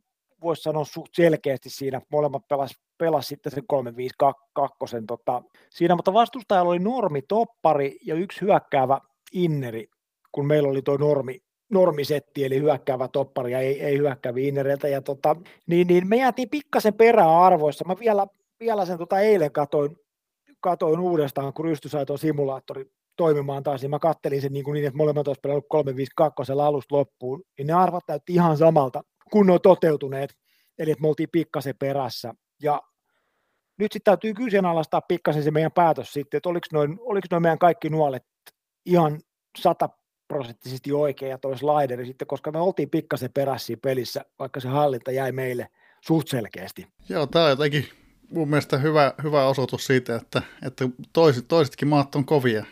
[0.41, 2.01] voisi sanoa suht selkeästi siinä.
[2.11, 8.41] Molemmat pelas, pelas sitten sen 352 tota, siinä, mutta vastustajalla oli normi toppari ja yksi
[8.41, 8.99] hyökkäävä
[9.33, 9.87] inneri,
[10.31, 11.39] kun meillä oli tuo normi,
[11.69, 14.87] normisetti, eli hyökkäävä toppari ja ei, ei hyökkäävi innereiltä.
[14.87, 15.35] Ja tota,
[15.67, 17.85] niin, niin me jäätiin pikkasen perään arvoissa.
[17.85, 18.27] Mä vielä,
[18.59, 19.97] vielä sen tota eilen katoin,
[20.65, 24.73] katoin uudestaan, kun Rysty sai tuon simulaattori toimimaan taas, niin mä kattelin sen niin, kuin
[24.73, 29.45] niin että molemmat olisivat pelannut 352 alusta loppuun, niin ne arvat näytti ihan samalta, kun
[29.45, 30.35] ne on toteutuneet,
[30.79, 32.33] eli että me oltiin pikkasen perässä.
[32.63, 32.81] Ja
[33.79, 37.59] nyt sitten täytyy kyseenalaistaa pikkasen se meidän päätös sitten, että oliko noin, oliko noin meidän
[37.59, 38.23] kaikki nuolet
[38.85, 39.19] ihan
[39.57, 45.11] sataprosenttisesti oikein ja toi slideri sitten, koska me oltiin pikkasen perässä pelissä, vaikka se hallinta
[45.11, 45.67] jäi meille
[46.07, 46.87] suht selkeästi.
[47.09, 47.85] Joo, tämä on jotenkin
[48.29, 52.65] mun mielestä hyvä, hyvä osoitus siitä, että, että toiset, toisetkin maat on kovia.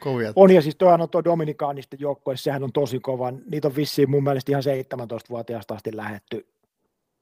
[0.00, 0.32] kovia.
[0.36, 3.32] On ja siis toihan on tuo Dominikaanisten joukkue, sehän on tosi kova.
[3.50, 6.46] Niitä on vissiin mun mielestä ihan 17-vuotiaasta asti lähetty,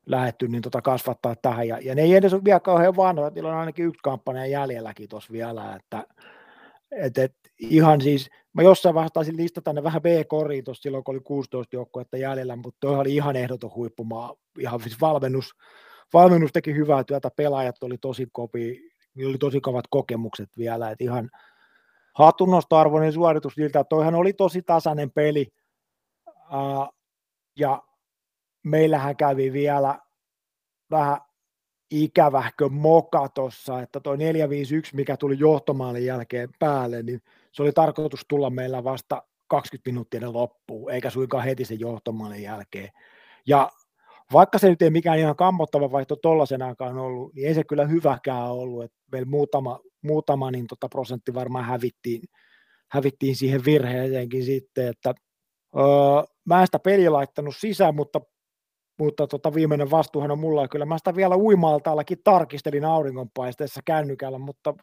[0.06, 1.68] lähetty niin tota kasvattaa tähän.
[1.68, 5.08] Ja, ja ne ei edes ole vielä kauhean vanhoja, niillä on ainakin yksi kampanja jäljelläkin
[5.08, 6.06] tuossa vielä, että
[6.90, 11.14] et, et, ihan siis, mä jossain vaiheessa taisin listata ne vähän B-koriin tuossa silloin, kun
[11.14, 15.54] oli 16 joukkuetta jäljellä, mutta toi oli ihan ehdoton huippumaa, ihan siis valmennus,
[16.12, 18.92] valmennus teki hyvää työtä, pelaajat oli tosi kopi,
[19.26, 21.30] oli tosi kovat kokemukset vielä, että ihan
[22.14, 25.52] hatunnostoarvoinen suoritus niiltä, että toihan oli tosi tasainen peli,
[27.56, 27.82] ja
[28.62, 29.98] meillähän kävi vielä
[30.90, 31.18] vähän
[31.90, 37.22] ikävähkö moka tuossa, että tuo 451, mikä tuli johtomaalin jälkeen päälle, niin
[37.52, 42.88] se oli tarkoitus tulla meillä vasta 20 minuuttia loppuun, eikä suinkaan heti sen johtomaalin jälkeen.
[43.46, 43.70] Ja
[44.32, 48.50] vaikka se nyt ei mikään ihan kammottava vaihto tollaisenakaan ollut, niin ei se kyllä hyväkään
[48.50, 52.22] ollut, että meillä muutama, muutama niin tota prosentti varmaan hävittiin,
[52.90, 55.14] hävittiin siihen virheeseenkin sitten, että
[55.76, 55.84] öö,
[56.44, 58.20] mä en sitä peliä laittanut sisään, mutta
[58.98, 64.74] mutta tota, viimeinen vastuuhan on mulla, kyllä mä sitä vielä uimaltaallakin tarkistelin auringonpaisteessa kännykällä, mutta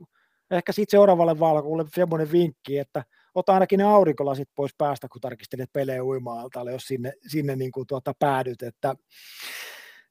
[0.51, 3.03] ehkä sitten seuraavalle valkuulle semmoinen vinkki, että
[3.39, 7.87] ota ainakin ne aurinkolasit pois päästä, kun tarkistelet pelejä uimaaltaalle, jos sinne, sinne niin kuin
[7.87, 8.95] tuota päädyt, että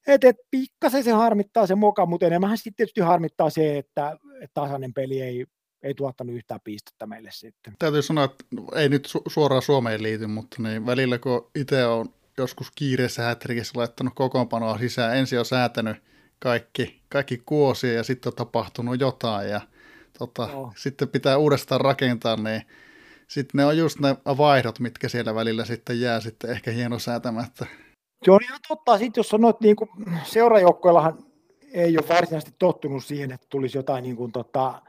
[0.06, 4.54] et, et, pikkasen se harmittaa se moka, mutta enemmän sitten tietysti harmittaa se, että, että
[4.54, 5.46] tasainen peli ei,
[5.82, 7.74] ei tuottanut yhtään pistettä meille sitten.
[7.78, 12.14] Täytyy sanoa, että ei nyt su- suoraan Suomeen liity, mutta niin välillä kun itse on
[12.38, 15.16] joskus kiireessä hätrikissä laittanut kokoonpanoa sisään.
[15.16, 15.96] Ensin on säätänyt
[16.38, 19.60] kaikki, kaikki kuosia ja sitten on tapahtunut jotain ja
[20.18, 20.72] tota, no.
[20.76, 22.62] sitten pitää uudestaan rakentaa, niin
[23.28, 27.66] sitten ne on just ne vaihdot, mitkä siellä välillä sitten jää sitten ehkä hieno säätämättä.
[28.24, 28.98] Se on ihan totta.
[28.98, 29.90] Sitten jos sanoit, niin kuin
[31.72, 34.82] ei ole varsinaisesti tottunut siihen, että tulisi jotain niin kuin, tota,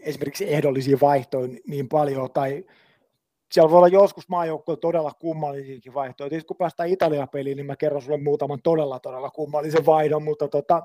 [0.00, 2.64] esimerkiksi ehdollisia vaihtoja niin paljon, tai
[3.52, 6.30] siellä voi olla joskus maajoukkoja todella kummallisiakin vaihtoehtoja.
[6.30, 10.82] Tietysti kun päästään Italia-peliin, niin mä kerron sulle muutaman todella, todella kummallisen vaihdon, mutta tota,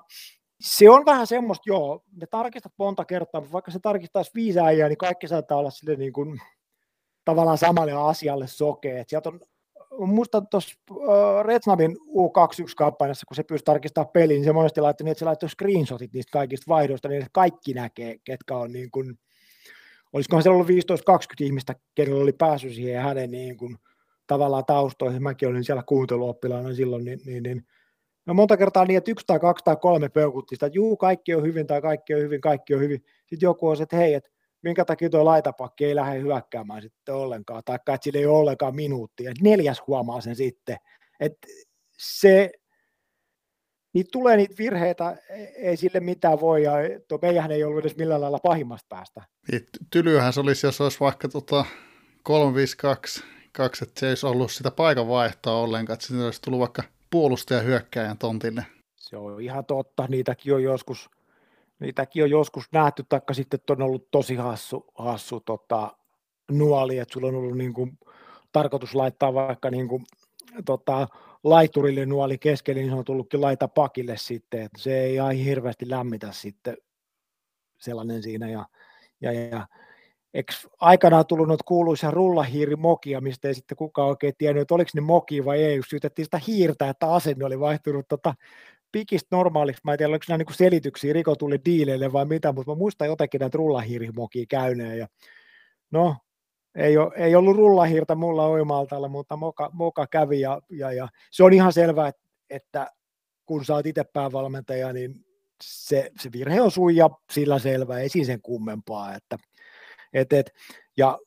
[0.63, 4.89] se on vähän semmoista, joo, ne tarkistat monta kertaa, mutta vaikka se tarkistaisi viisi äijää,
[4.89, 6.41] niin kaikki saattaa olla sille niin kuin,
[7.25, 9.01] tavallaan samalle asialle sokea.
[9.01, 9.39] Et sieltä on,
[10.07, 10.97] muista tuossa uh,
[11.45, 15.49] Retsnavin U21-kampanjassa, kun se pystyy tarkistamaan peliin, niin se monesti laittoi niin, että se laittoi
[15.49, 19.19] screenshotit niistä kaikista vaihdoista, niin kaikki näkee, ketkä on niin kuin,
[20.13, 20.73] olisikohan siellä ollut 15-20
[21.39, 23.77] ihmistä, kenellä oli päässyt siihen hänen niin kuin,
[24.27, 27.65] tavallaan taustoihin, mäkin olin siellä kuunteluoppilaana silloin, niin, niin, niin
[28.25, 31.35] no monta kertaa niin, että yksi tai kaksi tai kolme peukutti sitä, että juu, kaikki
[31.35, 33.03] on hyvin tai kaikki on hyvin, kaikki on hyvin.
[33.19, 34.29] Sitten joku on se, että hei, että
[34.61, 38.75] minkä takia tuo laitapakki ei lähde hyökkäämään sitten ollenkaan, tai että sillä ei ole ollenkaan
[38.75, 39.31] minuuttia.
[39.41, 40.77] Neljäs huomaa sen sitten,
[41.19, 41.47] että
[41.97, 42.51] se
[43.93, 45.17] niitä tulee niitä virheitä,
[45.55, 46.71] ei sille mitään voi, ja
[47.07, 49.21] tuo meidän ei ollut edes millään lailla pahimmasta päästä.
[49.51, 51.65] Niin, tylyähän se olisi, jos olisi vaikka tota
[52.23, 56.59] 352, kaksi, että se ei olisi ollut sitä paikan vaihtoa ollenkaan, että sinne olisi tullut
[56.59, 58.65] vaikka puolustaja hyökkäjän tontille.
[58.95, 61.09] Se on ihan totta, niitäkin on joskus,
[61.79, 65.97] niitäkin on joskus nähty, taikka sitten on ollut tosi hassu, hassu tota,
[66.51, 67.99] nuoli, että sulla on ollut niin kuin,
[68.51, 70.05] tarkoitus laittaa vaikka niin kuin,
[70.65, 71.07] tota,
[71.43, 75.89] laiturille nuoli keskelle, niin se on tullutkin laita pakille sitten, että se ei ihan hirveästi
[75.89, 76.77] lämmitä sitten
[77.79, 78.65] sellainen siinä, ja,
[79.21, 79.67] ja, ja
[80.33, 85.01] eikö aikanaan tullut noita kuuluisia rullahiirimokia, mistä ei sitten kukaan oikein tiennyt, että oliko ne
[85.01, 88.35] moki vai ei, syytettiin sitä hiirtä, että asenne oli vaihtunut tota,
[88.91, 92.75] pikistä normaaliksi, mä en tiedä, oliko nämä niin selityksiä rikotulle diileille vai mitä, mutta mä
[92.75, 95.07] muistan jotenkin näitä rullahiirimokia käyneen, ja
[95.91, 96.15] no,
[96.75, 101.43] ei, ole, ei ollut rullahiirtä mulla Oimaltalla, mutta moka, moka kävi ja, ja, ja, se
[101.43, 102.91] on ihan selvää, että, että
[103.45, 105.25] kun sä oot itse päävalmentaja, niin
[105.63, 109.15] se, se virhe on sun ja sillä selvä, ei siinä sen kummempaa.
[109.15, 109.37] Että,
[110.13, 110.53] et, et,
[110.97, 111.19] ja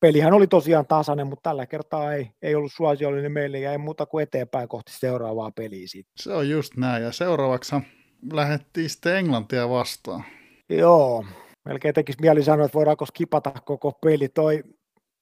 [0.00, 4.06] pelihän oli tosiaan tasainen, mutta tällä kertaa ei, ei ollut suosiollinen meille ja ei muuta
[4.06, 6.12] kuin eteenpäin kohti seuraavaa peliä sitten.
[6.16, 7.76] Se on just näin ja seuraavaksi
[8.32, 10.24] lähdettiin sitten Englantia vastaan.
[10.68, 11.24] Joo,
[11.64, 14.28] melkein tekisi mieli sanoa, että voidaanko skipata koko peli.
[14.28, 14.62] Toi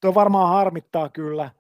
[0.03, 1.51] Tuo varmaan harmittaa kyllä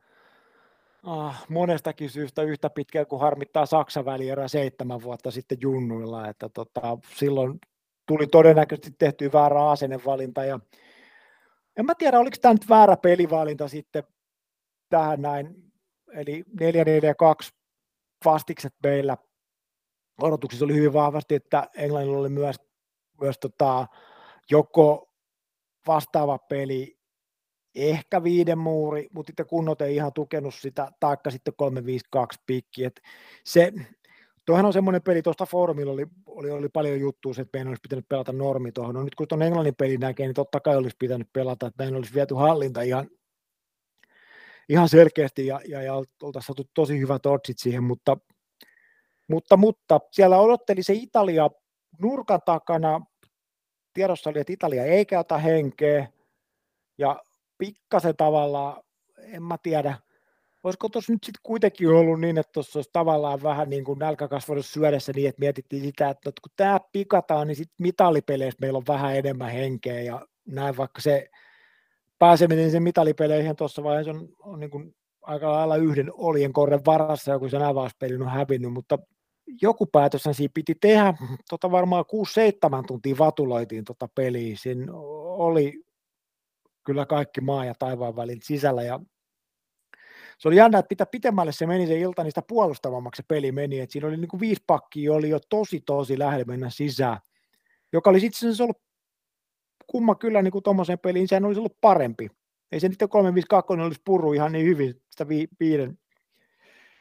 [1.03, 6.99] ah, monestakin syystä yhtä pitkään kuin harmittaa Saksan välierä seitsemän vuotta sitten junnuilla, että tota,
[7.17, 7.61] silloin
[8.07, 10.61] tuli todennäköisesti tehty väärä asennevalinta ja
[11.77, 14.05] en mä tiedä, oliko tämä nyt väärä pelivalinta sitten
[14.89, 15.73] tähän näin,
[16.13, 17.51] eli 4-4-2
[18.25, 19.17] vastikset meillä
[20.23, 22.57] odotuksissa oli hyvin vahvasti, että Englannilla oli myös,
[23.21, 23.87] myös tota,
[24.51, 25.15] joko
[25.87, 26.99] vastaava peli
[27.75, 32.85] ehkä viiden muuri, mutta sitten kunnot ei ihan tukenut sitä, taikka sitten 352 pikki.
[32.85, 33.01] Et
[33.45, 33.73] se,
[34.47, 38.09] tuohan on semmoinen peli, tuosta foorumilla oli, oli, oli paljon juttua, että meidän olisi pitänyt
[38.09, 38.95] pelata normi tuohon.
[38.95, 41.97] No nyt kun tuon englannin peli näkee, niin totta kai olisi pitänyt pelata, että näin
[41.97, 43.11] olisi viety hallinta ihan,
[44.69, 48.17] ihan selkeästi ja, ja, ja oltaisiin saatu tosi hyvät otsit siihen, mutta,
[49.29, 51.51] mutta, mutta siellä odotteli se Italia
[51.99, 53.01] nurkan takana,
[53.95, 56.09] tiedossa oli, että Italia ei käytä henkeä,
[56.99, 57.23] ja
[57.59, 58.83] pikkasen tavallaan,
[59.19, 59.99] en mä tiedä,
[60.63, 64.29] olisiko tuossa nyt sitten kuitenkin ollut niin, että tuossa olisi tavallaan vähän niin kuin nälkä
[64.29, 68.87] kasvanut syödessä niin, että mietittiin sitä, että kun tämä pikataan, niin sitten mitalipeleissä meillä on
[68.89, 71.31] vähän enemmän henkeä ja näin, vaikka se
[72.19, 77.39] pääseminen sen mitalipeleihin tuossa vaiheessa on, on niin kuin aika lailla yhden olien korren varassa,
[77.39, 78.99] kun sen avauspeli on hävinnyt, mutta
[79.63, 81.15] joku päätös siinä piti tehdä,
[81.51, 82.05] tota varmaan
[82.83, 85.83] 6-7 tuntia vatuloitiin tota peliä, siinä oli
[86.85, 88.83] kyllä kaikki maa ja taivaan välin sisällä.
[88.83, 89.01] Ja
[90.43, 93.53] se oli jännä, että mitä pitemmälle se meni se ilta, niin sitä puolustavammaksi se peli
[93.53, 93.81] meni.
[93.81, 97.19] että siinä oli niin kuin viisi pakkia, oli jo tosi tosi lähellä mennä sisään,
[97.93, 98.83] joka oli itse asiassa ollut
[99.87, 102.29] kumma kyllä niin kuin tuommoisen peliin, sehän olisi ollut parempi.
[102.73, 105.99] Ei se nyt 352 olisi purru ihan niin hyvin sitä vi- viiden,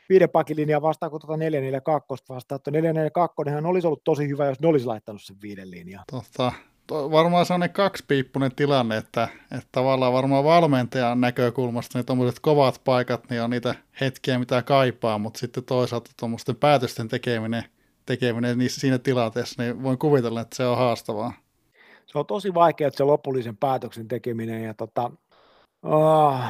[0.09, 2.59] viiden pakilinjaa vastaan kuin tuota 442 vastaan.
[2.71, 6.03] 442 olisi ollut tosi hyvä, jos ne olisi laittanut sen viiden linjaa.
[6.11, 6.51] Totta
[6.91, 13.41] varmaan sellainen kaksipiippunen tilanne, että, että tavallaan varmaan valmentajan näkökulmasta niin tuommoiset kovat paikat niin
[13.41, 17.63] on niitä hetkiä, mitä kaipaa, mutta sitten toisaalta tuommoisten päätösten tekeminen,
[18.05, 21.33] tekeminen niin siinä tilanteessa, niin voin kuvitella, että se on haastavaa.
[22.05, 25.11] Se on tosi vaikea, että se lopullisen päätöksen tekeminen ja tota,
[25.83, 26.41] oh,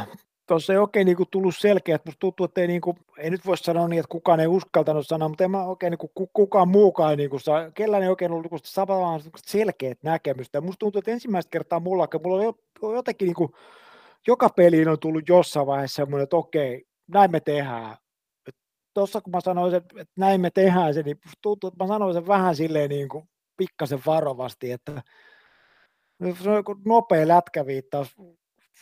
[0.51, 3.29] tuossa ei oikein niin kuin tullut selkeä, että musta tuntuu, että ei, niin kuin, ei
[3.29, 6.29] nyt voi sanoa niin, että kukaan ei uskaltanut sanoa, mutta en mä oikein niin kuin,
[6.33, 10.61] kukaan muukaan, niin kuin, saa, kellään ei oikein ollut niin samanlaista selkeät näkemystä.
[10.61, 13.51] Musta tuntuu, että ensimmäistä kertaa mulla, mulla on jotenkin niin kuin,
[14.27, 17.97] joka peliin on tullut jossain vaiheessa semmoinen, että okei, näin me tehdään.
[18.93, 22.13] Tuossa kun mä sanoin, että, että näin me tehdään se, niin tuntuu, että mä sanoin
[22.13, 25.01] sen vähän silleen niin kuin pikkasen varovasti, että
[26.43, 28.15] se on nopea lätkäviittaus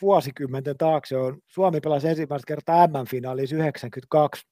[0.02, 4.46] vuosikymmenten taakse on, Suomi pelasi ensimmäistä kertaa M-finaalissa 92,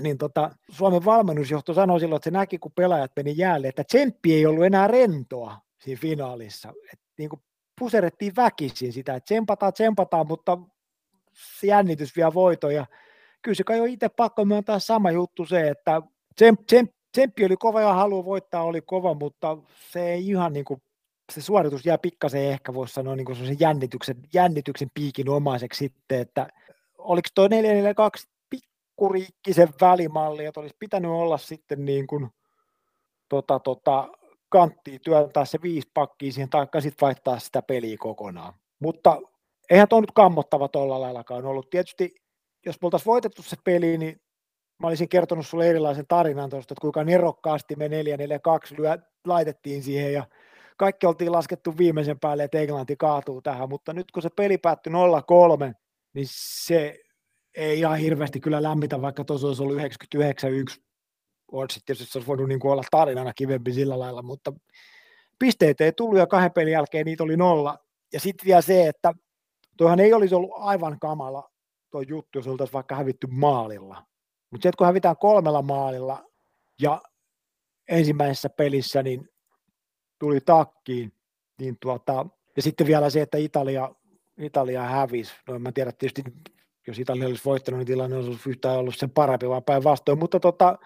[0.00, 4.34] niin tota, Suomen valmennusjohto sanoi silloin, että se näki, kun pelaajat meni jäälle, että tsemppi
[4.34, 6.72] ei ollut enää rentoa siinä finaalissa.
[6.92, 7.42] Et niin kuin
[7.78, 10.58] puserettiin väkisin sitä, että tsempataan, tsempataan, mutta
[11.62, 12.70] jännitys vielä voito.
[12.70, 12.86] Ja
[13.42, 16.02] kyllä se kai on itse pakko myöntää sama juttu se, että
[16.34, 16.60] tsemp,
[17.12, 19.58] tsemppi oli kova ja halu voittaa oli kova, mutta
[19.92, 20.82] se ei ihan niin kuin
[21.32, 26.48] se suoritus jää pikkasen ehkä voisi sanoa niin kuin jännityksen, jännityksen piikin omaiseksi sitten, että
[26.98, 32.28] oliko tuo 442 pikkuriikkisen välimalli, että olisi pitänyt olla sitten niin kuin,
[33.28, 34.08] tota, tota,
[34.48, 38.54] kanttiin työntää se viisi pakkia siihen, taikka sitten vaihtaa sitä peliä kokonaan.
[38.78, 39.20] Mutta
[39.70, 41.70] eihän tuo nyt kammottava tuolla laillakaan ollut.
[41.70, 42.14] Tietysti,
[42.66, 44.20] jos me oltaisiin voitettu se peli, niin
[44.78, 50.12] mä olisin kertonut sulle erilaisen tarinan tuosta, että kuinka nerokkaasti me 442 lyö, laitettiin siihen
[50.12, 50.26] ja
[50.76, 54.92] kaikki oltiin laskettu viimeisen päälle, että Englanti kaatuu tähän, mutta nyt kun se peli päättyi
[54.92, 55.74] 0-3,
[56.14, 57.00] niin se
[57.54, 59.80] ei ihan hirveästi kyllä lämmitä, vaikka tuossa olisi ollut 99-1
[61.52, 64.52] odds, tietysti se olisi voinut niin kuin olla tarinana kivempi sillä lailla, mutta
[65.38, 67.78] pisteet ei tullut ja kahden pelin jälkeen niitä oli nolla.
[68.12, 69.12] Ja sitten vielä se, että
[69.76, 71.50] tuohan ei olisi ollut aivan kamala
[71.90, 74.06] tuo juttu, jos oltaisiin vaikka hävitty maalilla.
[74.50, 76.24] Mutta se, kun hävitään kolmella maalilla
[76.80, 77.02] ja
[77.88, 79.28] ensimmäisessä pelissä niin
[80.18, 81.12] tuli takkiin,
[81.60, 83.94] niin tuota, ja sitten vielä se, että Italia,
[84.38, 85.34] Italia hävisi.
[85.48, 86.22] No en tiedä tietysti,
[86.86, 90.18] jos Italia olisi voittanut, niin tilanne olisi yhtään ollut sen parempi, vaan päinvastoin.
[90.18, 90.78] Mutta tota,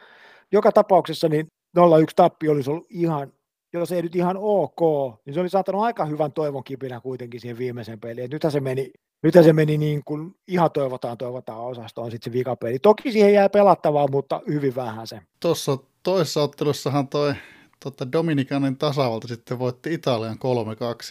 [0.52, 1.46] joka tapauksessa niin
[1.78, 1.80] 0-1
[2.16, 3.32] tappi olisi ollut ihan,
[3.72, 4.80] jos ei nyt ihan ok,
[5.26, 8.24] niin se oli saattanut aika hyvän toivon kipinä kuitenkin siihen viimeiseen peliin.
[8.24, 8.90] Et nythän se meni,
[9.22, 12.78] nythän se meni niin kuin ihan toivotaan, toivotaan osastoon sitten se vikapeli.
[12.78, 15.20] Toki siihen jää pelattavaa, mutta hyvin vähän se.
[15.40, 17.34] Tuossa toisessa ottelussahan toi
[17.80, 20.38] tota Dominikanin tasavalta sitten voitti Italian 3-2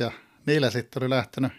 [0.03, 0.11] ja
[0.45, 1.51] niillä sitten oli lähtenyt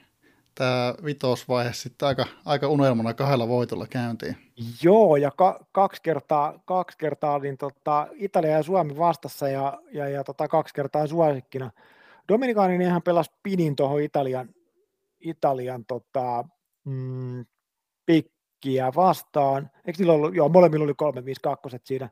[0.59, 4.37] tämä vitosvaihe sitten aika, aika unelmana kahdella voitolla käyntiin.
[4.83, 10.09] Joo, ja ka- kaksi kertaa, kaksi kertaa niin tota, Italia ja Suomi vastassa ja, ja,
[10.09, 11.71] ja tota, kaksi kertaa suosikkina.
[12.29, 14.49] Dominikanin ihan pelasi pinin tuohon Italian,
[15.21, 16.45] Italian tota,
[16.85, 17.47] mm,
[18.07, 19.71] pikkiä vastaan.
[19.85, 22.11] Eikö ollut, joo, molemmilla oli 3 5 2 siinä.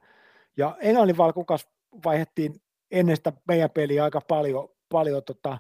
[0.57, 1.69] Ja Englannin valkukas
[2.05, 5.59] vaihettiin ennen sitä meidän peliä aika paljon, paljon tota,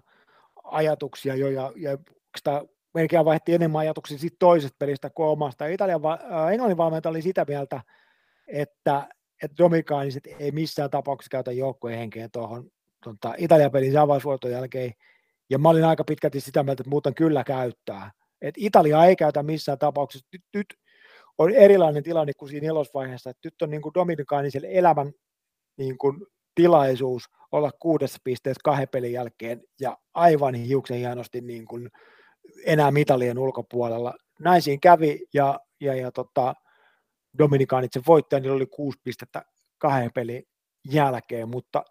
[0.64, 1.98] ajatuksia jo, ja, ja
[2.94, 5.66] melkein vaihdettiin enemmän ajatuksia siitä toisesta pelistä kuin omasta.
[5.66, 7.80] Italian, äh, Englannin valmentaja oli sitä mieltä,
[8.48, 9.08] että,
[9.42, 12.70] että Dominikaaniset ei missään tapauksessa käytä joukkueen henkeä tuohon
[13.04, 14.92] tota, Italian pelin avausvuoton jälkeen,
[15.50, 18.10] ja mä olin aika pitkälti sitä mieltä, että muuten kyllä käyttää.
[18.42, 20.26] Et Italia ei käytä missään tapauksessa.
[20.32, 20.66] Nyt, nyt
[21.38, 25.12] on erilainen tilanne kuin siinä nelosvaiheessa, että nyt on niin kuin Dominikaaniselle elämän
[25.76, 31.90] niin kuin tilaisuus olla kuudessa pisteessä kahden pelin jälkeen ja aivan hiuksen hienosti niin kuin
[32.66, 34.14] enää mitalien ulkopuolella.
[34.40, 36.54] Näin siinä kävi ja, ja, ja tota,
[37.38, 39.42] Dominikaanit sen voittaja, niillä oli kuusi pistettä
[39.78, 40.42] kahden pelin
[40.90, 41.84] jälkeen, mutta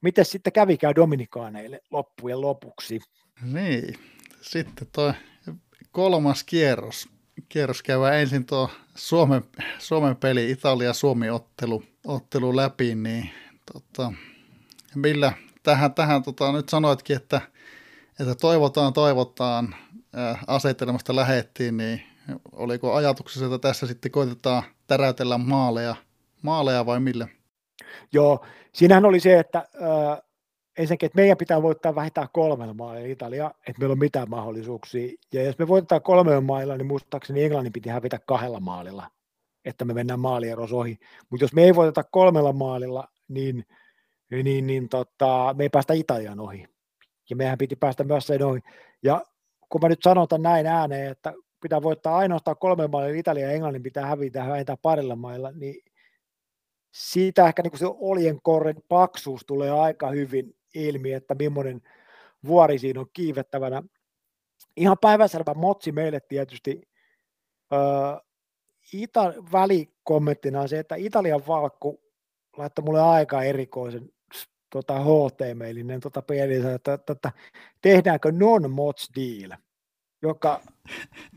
[0.00, 3.00] miten sitten kävikään Dominikaaneille loppujen lopuksi?
[3.42, 3.94] Niin,
[4.40, 5.14] sitten tuo
[5.90, 7.08] kolmas kierros.
[7.48, 9.42] Kierros käydään ensin tuo Suomen,
[9.78, 13.30] Suomen peli, Italia-Suomi-ottelu ottelu läpi, niin
[13.72, 14.12] tota,
[14.94, 17.40] millä tähän, tähän tota, nyt sanoitkin, että,
[18.20, 19.74] että toivotaan, toivotaan,
[20.46, 22.02] asetelmasta lähettiin, niin
[22.52, 25.96] oliko ajatuksessa, että tässä sitten koitetaan täräytellä maaleja,
[26.42, 27.28] maaleja vai millä?
[28.12, 30.22] Joo, siinähän oli se, että äh,
[30.78, 35.12] ensinnäkin, että meidän pitää voittaa vähintään kolmella maalilla Italia, että meillä on mitään mahdollisuuksia.
[35.32, 39.10] Ja jos me voitetaan kolmella maalilla, niin muistaakseni Englannin piti hävitä kahdella maalilla,
[39.64, 40.98] että me mennään maalieros ohi.
[41.30, 43.64] Mutta jos me ei voiteta kolmella maalilla, niin,
[44.30, 46.66] niin, niin tota, me ei päästä Italian ohi.
[47.30, 48.60] Ja meidän piti päästä myös sen ohi.
[49.02, 49.22] Ja
[49.68, 51.32] kun mä nyt sanotan näin ääneen, että
[51.62, 55.82] pitää voittaa ainoastaan kolme maalilla Italia ja Englannin pitää hävitä vähintään parilla mailla, niin
[56.94, 61.82] siitä ehkä niin se oljen korren paksuus tulee aika hyvin ilmi, että millainen
[62.46, 63.82] vuori siinä on kiivettävänä.
[64.76, 66.82] Ihan päiväselvä motsi meille tietysti.
[67.72, 67.80] Öö,
[68.92, 72.03] Ita- välikommenttina on se, että Italian valkku
[72.56, 74.10] laittoi mulle aika erikoisen
[74.70, 77.32] tota, HT-mailinen tota pelissä, että, että, että
[77.82, 79.58] tehdäänkö non-mods deal,
[80.22, 80.60] joka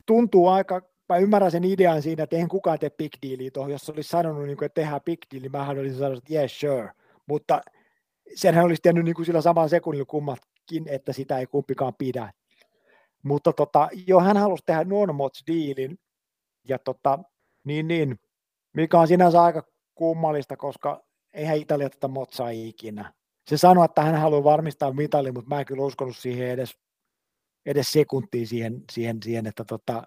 [0.05, 3.89] tuntuu aika, mä ymmärrän sen idean siinä, että eihän kukaan tee big dealia tuohon, jos
[3.89, 6.91] olisi sanonut, niin kuin, että tehdään big deal, niin mähän olisin sanonut, että yes, sure,
[7.25, 7.61] mutta
[8.35, 12.33] senhän olisi tehnyt niin kuin sillä samalla sekunnilla kummatkin, että sitä ei kumpikaan pidä.
[13.23, 15.99] Mutta tota, jo hän halusi tehdä non-mods dealin,
[16.67, 17.19] ja tota,
[17.63, 18.19] niin, niin,
[18.73, 19.63] mikä on sinänsä aika
[19.95, 23.13] kummallista, koska eihän Italia tätä motsaa ikinä.
[23.47, 26.77] Se sanoi, että hän haluaa varmistaa mitalin, mutta mä en kyllä uskonut siihen edes,
[27.65, 30.03] edes sekuntiin siihen, siihen, siihen että tota,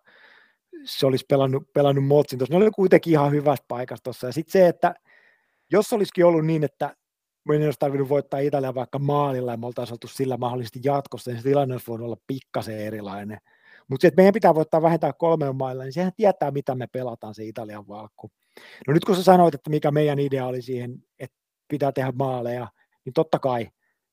[0.85, 2.54] se olisi pelannut, pelannut motsin tuossa.
[2.54, 4.26] Ne oli kuitenkin ihan hyvässä paikassa tuossa.
[4.26, 4.94] Ja sitten se, että
[5.72, 6.96] jos olisikin ollut niin, että
[7.52, 11.38] ei olisi tarvinnut voittaa Italia vaikka maalilla ja me oltaisiin oltu sillä mahdollisesti jatkossa, niin
[11.38, 13.38] se tilanne olisi voinut olla pikkasen erilainen.
[13.88, 17.35] Mutta se, että meidän pitää voittaa vähintään kolmeen mailla, niin sehän tietää, mitä me pelataan
[17.35, 18.30] se Italian valkku.
[18.86, 21.36] No nyt kun sä sanoit, että mikä meidän idea oli siihen, että
[21.68, 22.68] pitää tehdä maaleja,
[23.05, 23.70] niin totta kai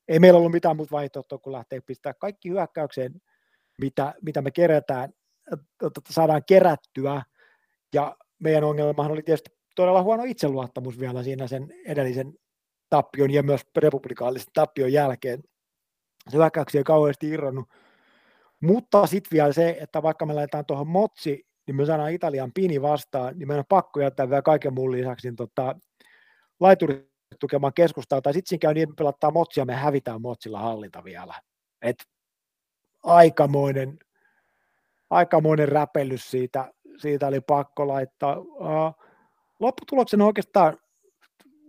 [0.08, 3.22] ei meillä ollut mitään muuta vaihtoehtoa kuin lähteä pistää kaikki hyökkäykseen,
[3.82, 5.14] mitä, mitä me kerätään,
[6.10, 7.22] saadaan kerättyä.
[7.94, 12.34] Ja meidän ongelmahan oli tietysti todella huono itseluottamus vielä siinä sen edellisen
[12.90, 15.44] tappion ja myös republikaalisen tappion jälkeen.
[16.30, 17.70] Se hyökkäyksiä kauheasti irronnut.
[18.62, 22.82] Mutta sitten vielä se, että vaikka me laitetaan tuohon motsi niin me saadaan Italian pini
[22.82, 25.76] vastaan, niin meidän on pakko jättää vielä kaiken muun lisäksi niin tota,
[26.60, 31.04] laiturit tukemaan keskustaa, tai sitten siinä käy niin, että me motsia, me hävitään motsilla hallinta
[31.04, 31.34] vielä.
[31.82, 31.98] Et
[33.04, 34.00] aikamoinen,
[35.10, 38.36] aikamoinen räpellys siitä, siitä oli pakko laittaa.
[39.60, 40.78] Lopputuloksena oikeastaan,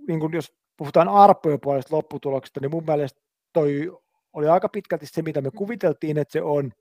[0.09, 3.21] niin kun jos puhutaan arpojen puolesta lopputuloksesta, niin mun mielestä
[3.53, 3.99] toi
[4.33, 6.73] oli aika pitkälti se, mitä me kuviteltiin, että se on.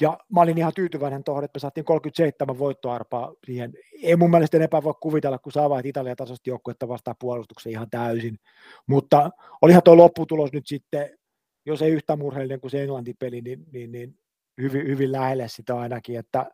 [0.00, 3.72] Ja mä olin ihan tyytyväinen tuohon, että me saatiin 37 voittoarpaa siihen.
[4.02, 7.90] Ei mun mielestä enempää voi kuvitella, kun saa vain Italian tasosta joukkuetta vastaan puolustuksen ihan
[7.90, 8.38] täysin.
[8.86, 9.30] Mutta
[9.62, 11.18] olihan tuo lopputulos nyt sitten,
[11.66, 14.18] jos ei yhtä murheellinen kuin se Englanti-peli, niin, niin, niin
[14.60, 16.18] hyvin, hyvin lähelle sitä ainakin.
[16.18, 16.46] Että,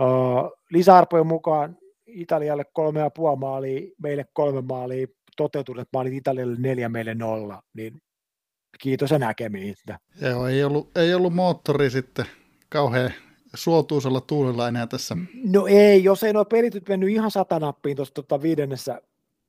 [0.00, 5.06] uh, lisäarpojen mukaan Italialle kolme ja puoli maalia, meille kolme maalia,
[5.36, 8.02] toteutuneet maalit Italialle neljä, meille nolla, niin
[8.80, 9.74] kiitos ja näkemiin.
[10.20, 12.26] Joo, ei ollut, ei ollut moottori sitten
[12.74, 13.12] kauhean
[13.54, 15.16] suotuisella tuulella enää tässä.
[15.44, 19.00] No ei, jos ei nuo pelit nyt mennyt ihan satanappiin tuossa tota viidennessä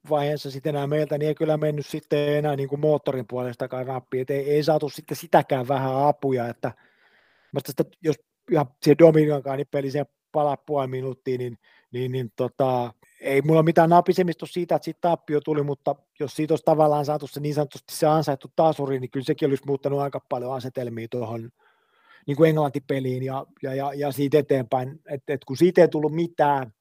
[0.10, 4.22] vaiheessa sitten enää meiltä, niin ei kyllä mennyt sitten enää niin kuin moottorin puolestakaan nappiin,
[4.22, 6.72] että ei, ei saatu sitten sitäkään vähän apuja, että
[7.68, 8.16] sitä, jos
[8.52, 11.58] ihan siihen Dominikankaan niin peli siihen palaa puoli minuuttia, niin,
[11.92, 16.52] niin, niin tota, ei mulla mitään napisemista siitä, että siitä tappio tuli, mutta jos siitä
[16.52, 20.20] olisi tavallaan saatu se niin sanotusti se ansaittu tasuri, niin kyllä sekin olisi muuttanut aika
[20.30, 21.52] paljon asetelmia tuohon
[22.28, 26.14] niin kuin Englanti-peliin ja, ja, ja, ja siitä eteenpäin, että et kun siitä ei tullut
[26.14, 26.74] mitään,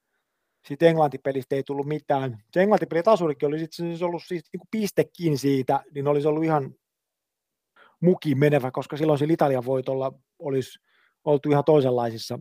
[0.67, 2.39] siitä Englanti-pelistä ei tullut mitään.
[2.53, 6.45] Se Englanti-peli tasurikin oli sitten siis ollut siis niin kuin pistekin siitä, niin olisi ollut
[6.45, 6.75] ihan
[8.01, 10.79] muki menevä, koska silloin se Italian voitolla olisi
[11.25, 12.39] oltu ihan toisenlaisissa,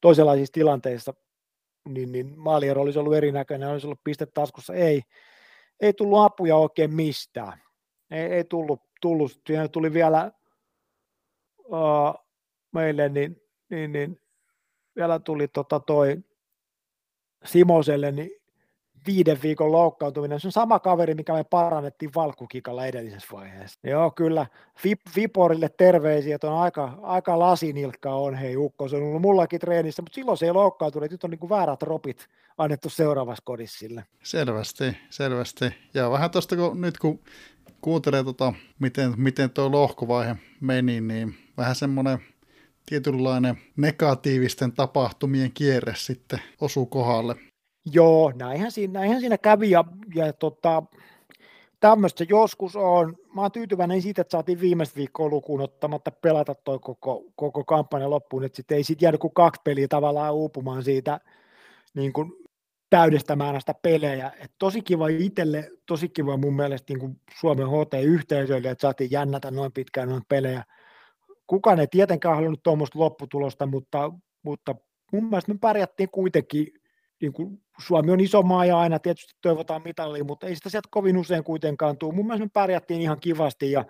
[0.00, 1.14] toisenlaisissa tilanteissa,
[1.88, 5.02] niin, niin maaliero olisi ollut erinäköinen, olisi ollut piste taskussa, ei,
[5.80, 7.62] ei tullut apuja oikein mistään.
[8.10, 10.32] Ei, ei tullut, tullut, siihen tuli vielä
[12.72, 14.20] meille, niin, niin, niin
[14.96, 16.16] vielä tuli tota toi
[17.44, 18.30] Simoselle niin
[19.06, 20.40] viiden viikon loukkaantuminen.
[20.40, 23.80] Se on sama kaveri, mikä me parannettiin valkukikalla edellisessä vaiheessa.
[23.84, 24.46] Joo, kyllä.
[24.84, 29.60] Vip, Viporille terveisiä, että on aika, aika lasinilkka on, hei Ukko, se on ollut mullakin
[29.60, 32.26] treenissä, mutta silloin se ei loukkaantunut, nyt on niin kuin väärät ropit
[32.58, 34.04] annettu seuraavassa kodissa sille.
[34.22, 35.64] Selvästi, selvästi.
[35.94, 37.20] Ja vähän tuosta, kun nyt kun
[37.80, 42.18] kuuntelee, tota, miten, miten tuo lohkovaihe meni, niin vähän semmoinen
[42.86, 47.36] tietynlainen negatiivisten tapahtumien kierre sitten osuu kohdalle.
[47.92, 50.82] Joo, näinhän siinä, näinhän siinä kävi ja, ja tota,
[51.80, 53.16] tämmöistä joskus on.
[53.34, 58.10] Mä oon tyytyväinen siitä, että saatiin viimeistä viikkoa lukuun ottamatta pelata toi koko, koko kampanja
[58.10, 61.20] loppuun, että sitten ei sit jäänyt kuin kaksi peliä tavallaan uupumaan siitä
[61.94, 62.32] niin kuin
[62.90, 64.32] täydestä määrästä pelejä.
[64.40, 69.50] Et tosi kiva itselle, tosi kiva mun mielestä niin kuin Suomen HT-yhteisöille, että saatiin jännätä
[69.50, 70.64] noin pitkään noin pelejä.
[71.46, 74.12] Kukaan ei tietenkään halunnut tuommoista lopputulosta, mutta,
[74.42, 74.74] mutta
[75.12, 76.66] mun mielestä me pärjättiin kuitenkin
[77.20, 80.88] niin kuin Suomi on iso maa ja aina tietysti toivotaan mitallia, mutta ei sitä sieltä
[80.90, 82.14] kovin usein kuitenkaan tule.
[82.14, 83.84] Mun mielestä me pärjättiin ihan kivasti ja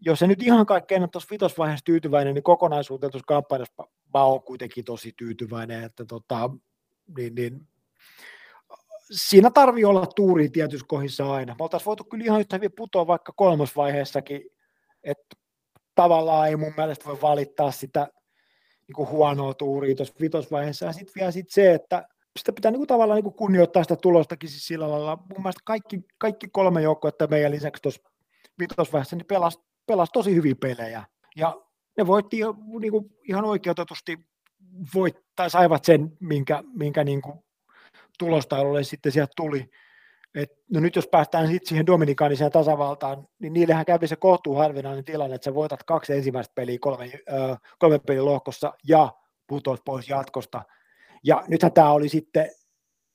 [0.00, 4.42] jos se nyt ihan kaikkein on tuossa vitosvaiheessa tyytyväinen, niin kokonaisuuteen tuossa kampanjassa mä oon
[4.42, 6.50] kuitenkin tosi tyytyväinen, että tota,
[7.16, 7.68] niin, niin,
[9.10, 11.56] siinä tarvii olla tuuri tietyissä kohdissa aina.
[11.58, 14.42] Me oltaisiin voitu kyllä ihan yhtä hyvin putoa vaikka kolmosvaiheessakin,
[15.04, 15.36] että
[15.94, 18.08] tavallaan ei mun mielestä voi valittaa sitä
[18.88, 20.86] niin kuin huonoa tuuria tuossa vitosvaiheessa.
[20.86, 23.96] Ja sitten vielä sit se, että sitä pitää niin kuin tavallaan niin kuin kunnioittaa sitä
[23.96, 25.16] tulostakin siis sillä lailla.
[25.16, 28.02] Mun mielestä kaikki, kaikki kolme joukkoa meidän lisäksi tuossa
[28.60, 31.04] vitosvaiheessa niin pelasi, pelasi tosi hyviä pelejä.
[31.36, 31.60] Ja
[31.96, 32.36] ne voitti
[32.80, 34.18] niin kuin ihan oikeutetusti
[34.94, 37.44] voit, tai saivat sen, minkä, minkä niin kuin
[38.20, 39.70] tulostaululle sitten sieltä tuli.
[40.34, 45.04] Et, no nyt jos päästään sitten siihen Dominikaaniseen tasavaltaan, niin niillähän kävi se kohtuu harvinainen
[45.04, 49.12] tilanne, että sä voitat kaksi ensimmäistä peliä kolme, ö, kolme pelin lohkossa ja
[49.46, 50.62] putoat pois jatkosta.
[51.24, 52.50] Ja nythän tämä oli sitten,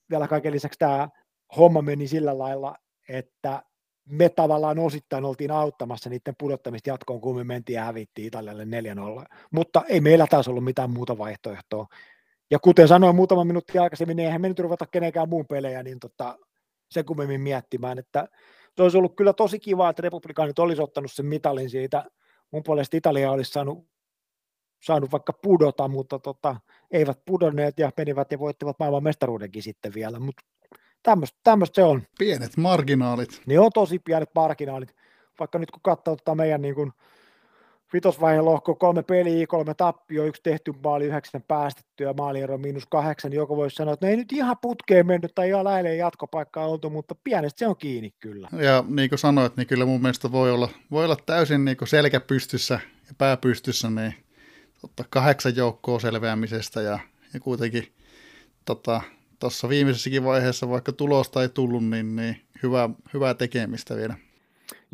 [0.09, 1.09] vielä kaiken lisäksi tämä
[1.57, 2.75] homma meni sillä lailla,
[3.09, 3.63] että
[4.09, 8.67] me tavallaan osittain oltiin auttamassa niiden pudottamista jatkoon, kun me mentiin ja hävittiin Italialle 4-0.
[9.51, 11.87] Mutta ei meillä taas ollut mitään muuta vaihtoehtoa.
[12.51, 15.99] Ja kuten sanoin muutama minuutti aikaisemmin, niin eihän me nyt ruveta kenenkään muun pelejä, niin
[15.99, 16.37] tota,
[16.91, 18.27] sen kummemmin miettimään, että
[18.75, 22.05] se olisi ollut kyllä tosi kiva, että republikaanit olisi ottanut sen mitalin siitä.
[22.51, 23.87] Mun puolesta Italia olisi saanut,
[24.83, 26.55] saanut vaikka pudota, mutta tota,
[26.91, 30.43] eivät pudonneet ja menivät ja voittivat maailman mestaruudenkin sitten vielä, mutta
[31.43, 32.03] tämmöistä se on.
[32.19, 33.41] Pienet marginaalit.
[33.45, 34.95] Ne on tosi pienet marginaalit,
[35.39, 36.91] vaikka nyt kun katsoo tota meidän niin kuin,
[37.95, 43.37] vitosvaiheen lohko, kolme peliä, kolme tappio, yksi tehty maali, yhdeksän päästettyä, maaliero miinus kahdeksan, niin
[43.37, 46.89] joku voisi sanoa, että no ei nyt ihan putkeen mennyt tai ihan lähelle jatkopaikkaa oltu,
[46.89, 48.49] mutta pienestä se on kiinni kyllä.
[48.51, 51.87] Ja niin kuin sanoit, niin kyllä mun mielestä voi olla, voi olla täysin niin kuin
[51.87, 54.13] selkä pystyssä ja pää pystyssä, niin
[54.81, 56.99] totta kahdeksan joukkoa selveämisestä ja
[57.35, 57.87] ja kuitenkin
[58.65, 59.01] tota,
[59.39, 64.15] tuossa viimeisessäkin vaiheessa, vaikka tulosta ei tullut, niin, niin hyvä, hyvää tekemistä vielä.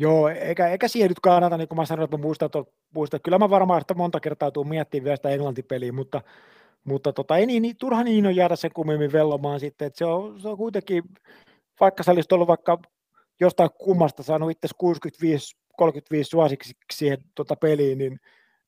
[0.02, 3.38] Joo, eikä, eikä siihen nyt kannata, niin kuin mä sanoin, että muistan, että, muistan, kyllä
[3.38, 6.22] mä varmaan että monta kertaa tuun miettimään vielä sitä englantipeliä, mutta,
[6.84, 10.04] mutta tota, ei niin, niin, turha niin on jäädä sen kummemmin vellomaan sitten, että se
[10.04, 11.04] on, se on kuitenkin,
[11.80, 12.78] vaikka sä olisit ollut vaikka
[13.40, 18.20] jostain kummasta saanut itse 65 35 suosiksi siihen tota peliin, niin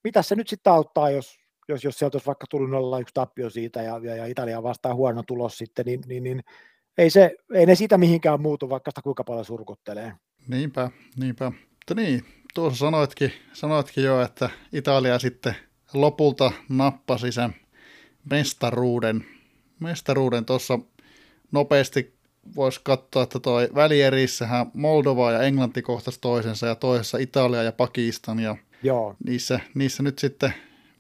[0.05, 1.37] mitä se nyt sitten auttaa, jos,
[1.69, 4.95] jos, jos sieltä olisi vaikka tullut olla yksi tappio siitä ja, ja, ja Italia vastaa
[4.95, 6.41] huono tulos sitten, niin, niin, niin
[6.99, 10.13] ei, se, ei ne siitä mihinkään muutu, vaikka sitä kuinka paljon surkuttelee.
[10.49, 11.51] Niinpä, niinpä.
[11.51, 12.25] Mutta niin,
[12.55, 15.57] tuossa sanoitkin, sanoitkin jo, että Italia sitten
[15.95, 17.55] lopulta nappasi sen
[18.31, 19.25] mestaruuden,
[19.81, 20.79] mestaruuden tuossa
[21.53, 22.15] nopeasti
[22.57, 28.39] voisi katsoa, että toi välierissähän Moldova ja Englanti kohtasi toisensa ja toisessa Italia ja Pakistan
[28.39, 29.17] ja Joo.
[29.27, 30.55] Niissä, niissä nyt sitten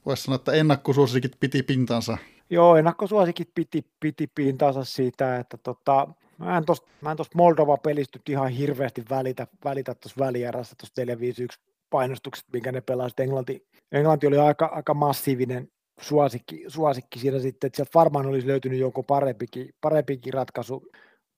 [0.06, 2.18] voisi sanoa, että ennakkosuosikit piti pintansa.
[2.50, 6.08] Joo, ennakkosuosikit piti, piti pintansa siitä, että tota,
[6.44, 12.80] mä en tuosta Moldova-pelistä ihan hirveästi välitä, välitä tuossa välierässä tuosta 451 painostukset, minkä ne
[12.80, 13.20] pelasivat.
[13.20, 15.68] Englanti, Englanti oli aika, aika massiivinen
[16.00, 20.86] suosikki, suosikki siinä sitten, että sieltä varmaan olisi löytynyt joku parempikin, parempikin ratkaisu,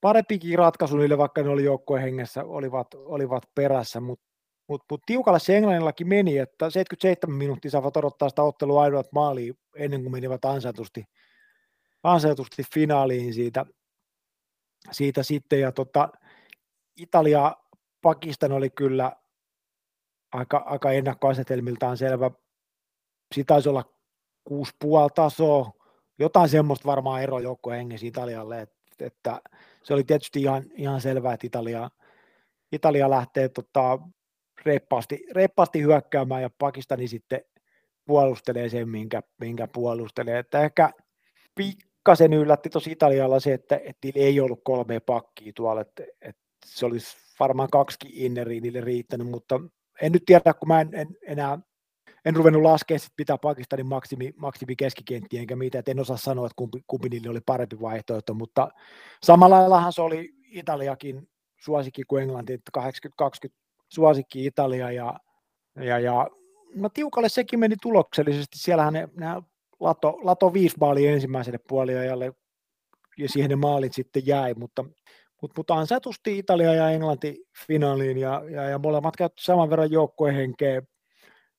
[0.01, 4.25] parempikin ratkaisu niille, vaikka ne oli joukkojen hengessä, olivat, olivat perässä, mutta
[4.67, 9.57] mut, mut tiukalle se Englannillakin meni, että 77 minuuttia saavat odottaa sitä ottelua ainoat maaliin
[9.75, 11.03] ennen kuin menivät ansaitusti,
[12.03, 13.65] ansaitusti finaaliin siitä,
[14.91, 15.59] siitä sitten.
[15.59, 16.09] Ja tota,
[16.97, 17.55] Italia,
[18.01, 19.11] Pakistan oli kyllä
[20.31, 22.31] aika, aika ennakkoasetelmiltaan selvä.
[23.33, 23.83] Siitä taisi olla
[24.43, 25.71] kuusi puoli tasoa,
[26.19, 27.37] jotain semmoista varmaan ero
[27.71, 29.41] hengessä Italialle, että, että
[29.83, 31.89] se oli tietysti ihan, ihan selvää, että Italia,
[32.71, 33.99] Italia lähtee tota,
[34.65, 37.41] reippaasti, reippaasti hyökkäämään ja Pakistani sitten
[38.05, 40.39] puolustelee sen, minkä, minkä puolustelee.
[40.39, 40.91] Että ehkä
[42.07, 46.41] pikkasen yllätti tuossa Italialla se, että, että niillä ei ollut kolme pakkia tuolla, että, että
[46.65, 49.59] se olisi varmaan kaksi inneriä niille riittänyt, mutta
[50.01, 51.59] en nyt tiedä, kun mä en, en enää
[52.25, 56.45] en ruvennut laskea sit pitää Pakistanin maksimi, maksimi keskikenttiä enkä mitä, et en osaa sanoa,
[56.45, 58.67] että kumpi, kumpi niille oli parempi vaihtoehto, mutta
[59.23, 62.71] samalla laillahan se oli Italiakin suosikki kuin Englanti, että
[63.47, 63.49] 80-20
[63.89, 65.19] suosikki Italia ja,
[65.75, 66.27] ja, ja
[66.75, 69.27] no tiukalle sekin meni tuloksellisesti, siellähän ne, ne
[69.79, 72.33] lato, lato viisi maalia ensimmäiselle puoliajalle
[73.17, 74.83] ja siihen ne maalit sitten jäi, mutta,
[75.41, 80.35] mutta, mutta ansaitusti Italia ja Englanti finaaliin ja, ja, ja molemmat käytti saman verran joukkojen
[80.35, 80.81] henkeä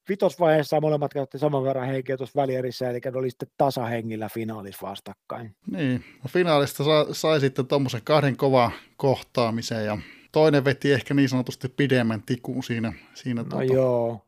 [0.08, 5.56] vitosvaiheessa molemmat käytti saman verran henkeä tuossa välierissä, eli ne oli sitten tasahengillä finaalissa vastakkain.
[5.70, 9.98] Niin, no finaalista sai, sai sitten tuommoisen kahden kovaa kohtaamisen ja
[10.32, 12.92] toinen veti ehkä niin sanotusti pidemmän tikun siinä.
[13.14, 13.64] siinä no tuota...
[13.64, 14.20] joo,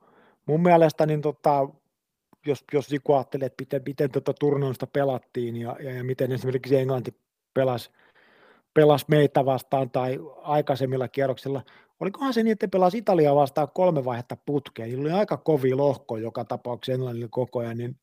[0.46, 1.68] mun mielestä niin tota,
[2.46, 6.76] jos, jos joku ajattelee, että miten, miten tota turnausta pelattiin ja, ja, ja miten esimerkiksi
[6.76, 7.14] Englanti
[7.54, 7.90] pelasi,
[8.74, 11.62] pelasi meitä vastaan tai aikaisemmilla kierroksilla,
[12.00, 16.16] olikohan se niin, että pelasi Italiaa vastaan kolme vaihetta putkeen, niillä oli aika kovi lohko
[16.16, 17.96] joka tapauksessa Englannille koko ajan, niin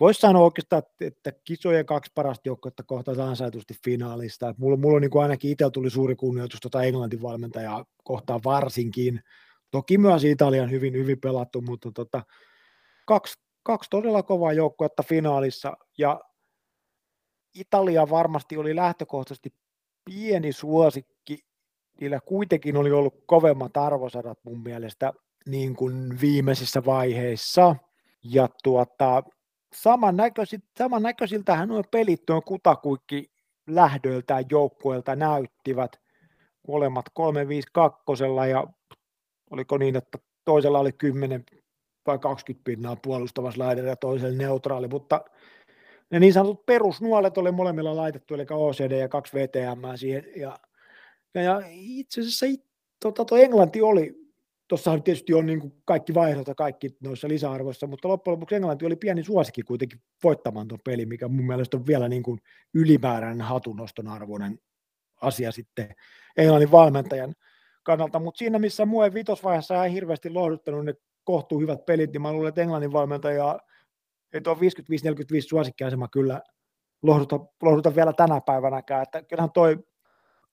[0.00, 4.48] voisi sanoa oikeastaan, että, kisojen kaksi parasta joukkoa kohtaa ansaitusti finaalista.
[4.48, 8.40] Että mulla, mulla on niin kuin ainakin itsellä tuli suuri kunnioitus tuota Englantin valmentajaa kohtaan
[8.44, 9.20] varsinkin.
[9.70, 12.22] Toki myös Italian hyvin, hyvin pelattu, mutta tota,
[13.06, 13.34] kaksi,
[13.64, 16.20] kaksi todella kovaa joukkuetta finaalissa ja
[17.54, 19.54] Italia varmasti oli lähtökohtaisesti
[20.04, 21.38] pieni suosikki
[22.00, 25.12] niillä kuitenkin oli ollut kovemmat arvosadat mun mielestä
[25.46, 27.76] niin kuin viimeisissä vaiheissa.
[28.24, 29.22] Ja tuota,
[29.74, 33.32] samannäköisiltä, samannäköisiltähän nuo pelit tuon kutakuikki
[33.66, 35.92] lähdöiltään joukkueelta näyttivät
[36.68, 38.66] molemmat 3-5-2 ja
[39.50, 41.44] oliko niin, että toisella oli 10
[42.06, 45.24] vai 20 pinnaa puolustavassa laidalla ja toisella neutraali, mutta
[46.10, 50.58] ne niin sanotut perusnuolet oli molemmilla laitettu, eli OCD ja kaksi VTM siihen, ja
[51.34, 52.46] ja, ja itse asiassa
[53.00, 54.14] tota, tuo Englanti oli,
[54.68, 58.86] tuossahan tietysti on niin kuin kaikki vaihdot ja kaikki noissa lisäarvoissa, mutta loppujen lopuksi Englanti
[58.86, 62.38] oli pieni suosikki kuitenkin voittamaan tuon pelin, mikä mun mielestä on vielä niin kuin
[62.74, 64.58] ylimääräinen hatunoston arvoinen
[65.20, 65.94] asia sitten
[66.36, 67.34] Englannin valmentajan
[67.82, 70.94] kannalta, mutta siinä missä mua vitosvaiheessa ei hirveästi lohduttanut ne
[71.24, 73.58] kohtuu hyvät pelit, niin mä luulen, että Englannin valmentaja
[74.32, 74.58] ei tuo 55-45
[75.48, 76.40] suosikkiasema kyllä
[77.02, 79.78] lohduta, lohduta vielä tänä päivänäkään, että kyllähän toi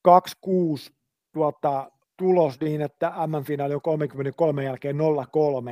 [0.07, 0.93] 2-6
[1.33, 4.95] tuota, tulos niin, että M-finaali on 33 jälkeen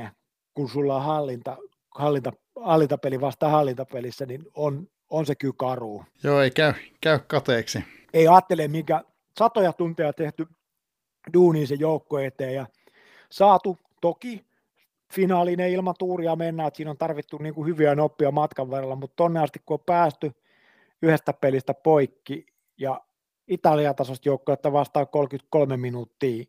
[0.04, 0.08] 0-3,
[0.54, 1.56] kun sulla on hallinta,
[1.94, 6.04] hallinta, hallintapeli vasta hallintapelissä, niin on, on se kyllä karu.
[6.24, 7.84] Joo, ei käy, käy kateeksi.
[8.12, 9.04] Ei ajattele, minkä
[9.38, 10.46] satoja tunteja tehty
[11.34, 12.66] duuniin se joukko eteen ja
[13.30, 14.49] saatu toki
[15.14, 19.16] finaalinen ilman tuuria mennä, että siinä on tarvittu niin kuin hyviä noppia matkan varrella, mutta
[19.16, 20.32] tonne asti kun on päästy–
[21.02, 22.46] yhdestä pelistä poikki
[22.78, 23.00] ja
[23.48, 26.44] Italia tasosta joukkoa vastaan 33 minuuttia,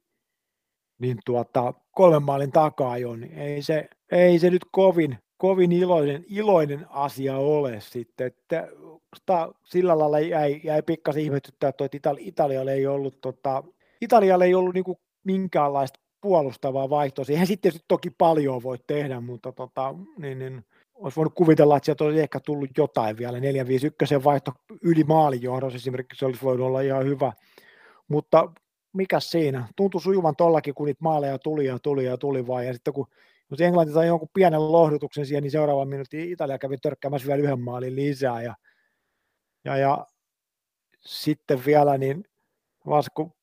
[1.00, 6.26] niin tuota, kolmen maalin takaa jo, niin ei se, ei se nyt kovin, kovin iloinen,
[6.30, 8.28] iloinen asia ole sitten.
[8.28, 8.68] Että
[9.64, 13.64] sillä lailla jäi, jäi pikkasen ihmetyttää, että Itali, Italialle ei ollut, tota,
[14.02, 17.26] Italialle ei ollut niinku minkäänlaista puolustavaa vaihtoa.
[17.30, 20.66] Eihän sitten toki paljon voi tehdä, mutta tota, niin, niin,
[20.96, 23.38] olisi voinut kuvitella, että sieltä olisi ehkä tullut jotain vielä.
[23.40, 24.52] 4-5-1 vaihto
[24.82, 27.34] yli maalijohdossa esimerkiksi olisi voinut olla ihan hyvä.
[28.08, 28.52] Mutta
[28.94, 29.68] mikä siinä?
[29.76, 32.66] Tuntui sujuvan tollakin, kun niitä maaleja tuli ja tuli ja tuli vaan.
[32.66, 33.08] Ja sitten kun
[33.52, 37.60] jos Englanti sai jonkun pienen lohdutuksen siihen, niin seuraavan minuutin Italia kävi törkkäämässä vielä yhden
[37.60, 38.42] maalin lisää.
[38.42, 38.56] Ja,
[39.66, 40.08] ja, ja
[41.00, 42.24] sitten vielä, niin
[42.88, 43.34] vasta kun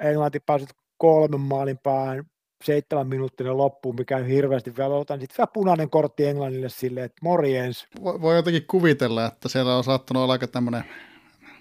[0.00, 0.66] Englanti pääsi
[1.00, 2.24] kolmen maalin päähän
[2.64, 5.20] seitsemän minuuttinen loppuun, mikä on hirveästi vielä otan.
[5.20, 7.86] Sitten vielä punainen kortti Englannille silleen, että morjens.
[8.04, 10.84] Voi, voi jotenkin kuvitella, että siellä on saattanut olla aika tämmöinen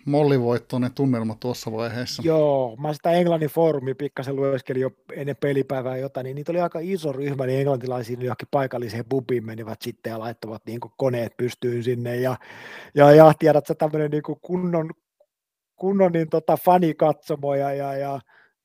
[0.05, 2.21] mollivoittoinen tunnelma tuossa vaiheessa.
[2.25, 6.79] Joo, mä sitä Englannin foorumi pikkasen lueskelin jo ennen pelipäivää jotain, niin niitä oli aika
[6.81, 11.83] iso ryhmä, niin englantilaisia niin johonkin paikalliseen bubiin menivät sitten ja laittavat niin koneet pystyyn
[11.83, 12.35] sinne ja,
[12.95, 14.89] ja, ja tiedätkö tämmöinen niin kunnon,
[15.75, 18.19] kunnon niin tota, fanikatsomo ja, ja, ja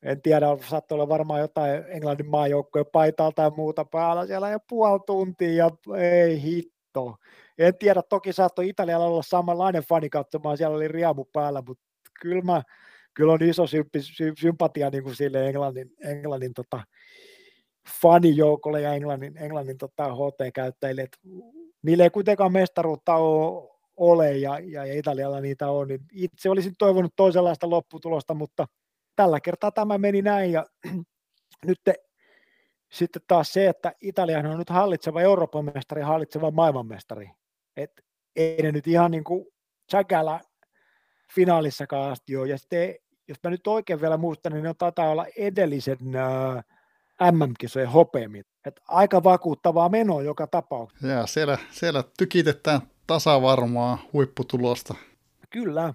[0.05, 4.99] en tiedä, saattoi olla varmaan jotain Englannin maajoukkojen paitaa tai muuta päällä siellä jo puoli
[5.05, 7.15] tuntia ja ei hitto.
[7.57, 11.83] En tiedä, toki saattoi Italialla olla samanlainen fani katsomaan, siellä oli riamu päällä, mutta
[12.21, 12.61] kyllä, mä,
[13.13, 13.63] kyllä on iso
[14.39, 16.83] sympatia niin kuin sille Englannin, Englannin tota,
[18.01, 21.17] fanijoukolle ja Englannin, Englannin tota, HT-käyttäjille, että
[21.81, 26.73] niille ei kuitenkaan mestaruutta ole, ole ja, ja, ja Italialla niitä on, niin itse olisin
[26.79, 28.67] toivonut toisenlaista lopputulosta, mutta
[29.15, 30.65] tällä kertaa tämä meni näin ja
[31.67, 31.93] nyt te,
[32.91, 37.31] sitten taas se, että Italiahan on nyt hallitseva Euroopan mestari, hallitseva maailmanmestari.
[37.77, 37.91] Et
[38.35, 39.45] ei ne nyt ihan niin kuin
[39.91, 40.39] säkällä
[41.35, 42.47] finaalissakaan asti ole.
[42.47, 42.95] Ja sitten,
[43.27, 48.47] jos mä nyt oikein vielä muistan, niin ne taitaa olla edellisen äh, MM-kisojen hopeamit.
[48.65, 51.07] Et aika vakuuttavaa menoa joka tapauksessa.
[51.07, 54.95] Ja siellä, siellä tykitetään tasavarmaa huipputulosta.
[55.49, 55.93] Kyllä.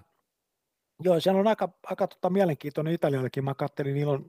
[1.03, 3.43] Joo, siellä on aika, aika tota, mielenkiintoinen Italiallekin.
[3.43, 4.25] Mä katselin, niillä on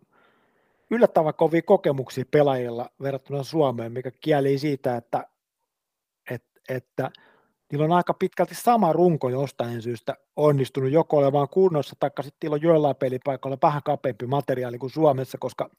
[0.91, 5.27] yllättävän kovia kokemuksia pelaajilla verrattuna Suomeen, mikä kieli siitä, että,
[6.31, 7.11] että, että
[7.73, 12.55] niillä on aika pitkälti sama runko jostain syystä onnistunut joko olemaan kunnossa, tai sitten niillä
[12.55, 15.71] on joillain pelipaikoilla vähän kapeampi materiaali kuin Suomessa, koska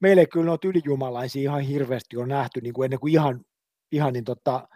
[0.00, 3.40] meillä ei kyllä noita ylijumalaisia ihan hirveästi on nähty niin kuin ennen kuin ihan,
[3.92, 4.68] ihan niin tota,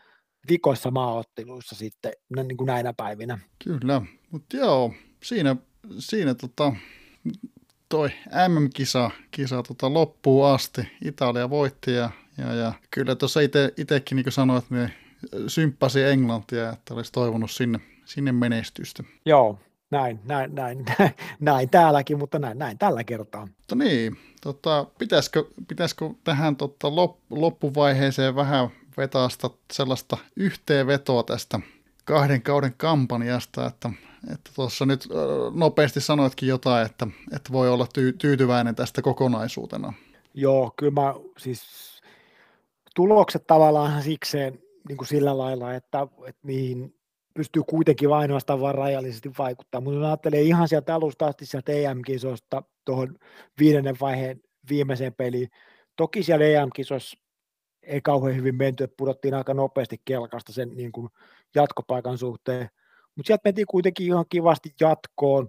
[0.49, 3.39] vikoissa maaotteluissa sitten niin kuin näinä päivinä.
[3.65, 4.93] Kyllä, mutta joo,
[5.23, 5.57] siinä,
[5.99, 6.73] siinä tota,
[7.89, 8.11] toi
[8.49, 10.89] MM-kisa kisa tota loppuu asti.
[11.05, 13.41] Italia voitti ja, ja, ja kyllä tuossa
[13.77, 14.93] itsekin niin kuin sanoit, niin
[15.47, 19.03] symppasi Englantia, että olisi toivonut sinne, sinne menestystä.
[19.27, 19.59] Joo,
[19.91, 23.47] näin, näin, näin, näin, näin täälläkin, mutta näin, näin tällä kertaa.
[23.47, 26.89] Mutta niin, tota, pitäisikö, pitäisikö tähän tota,
[27.31, 29.29] loppuvaiheeseen vähän vetää
[29.73, 31.61] sellaista yhteenvetoa tästä
[32.05, 33.91] kahden kauden kampanjasta, että
[34.33, 35.09] että tuossa nyt
[35.55, 37.07] nopeasti sanoitkin jotain, että,
[37.37, 39.93] että voi olla tyy- tyytyväinen tästä kokonaisuutena.
[40.35, 41.63] Joo, kyllä mä siis
[42.95, 44.59] tulokset tavallaan sikseen
[44.89, 46.95] niin kuin sillä lailla, että, että niihin
[47.35, 53.19] pystyy kuitenkin ainoastaan vain rajallisesti vaikuttaa, mutta ajattelee ihan sieltä alusta asti sieltä EM-kisoista tuohon
[53.59, 54.41] viidennen vaiheen
[54.71, 55.49] viimeiseen peliin.
[55.97, 57.19] Toki siellä EM-kisoissa
[57.83, 61.09] ei kauhean hyvin menty, että pudottiin aika nopeasti kelkasta sen niin kuin
[61.55, 62.71] jatkopaikan suhteen,
[63.19, 65.49] mutta sieltä mentiin kuitenkin ihan kivasti jatkoon,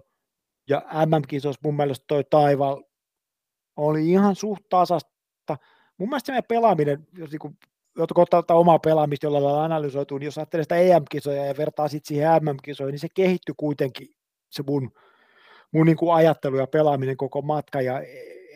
[0.68, 2.82] ja MM-kisoissa mun mielestä toi taival
[3.76, 5.56] oli ihan suht tasasta.
[5.98, 7.58] Mun mielestä se meidän pelaaminen, jos niin
[7.98, 12.08] jotkut ottaa omaa pelaamista jolla lailla analysoitu, niin jos ajattelee sitä EM-kisoja ja vertaa sitten
[12.08, 14.08] siihen MM-kisoihin, niin se kehittyi kuitenkin
[14.50, 14.92] se mun,
[15.72, 18.00] mun niin kuin ajattelu ja pelaaminen koko matka, ja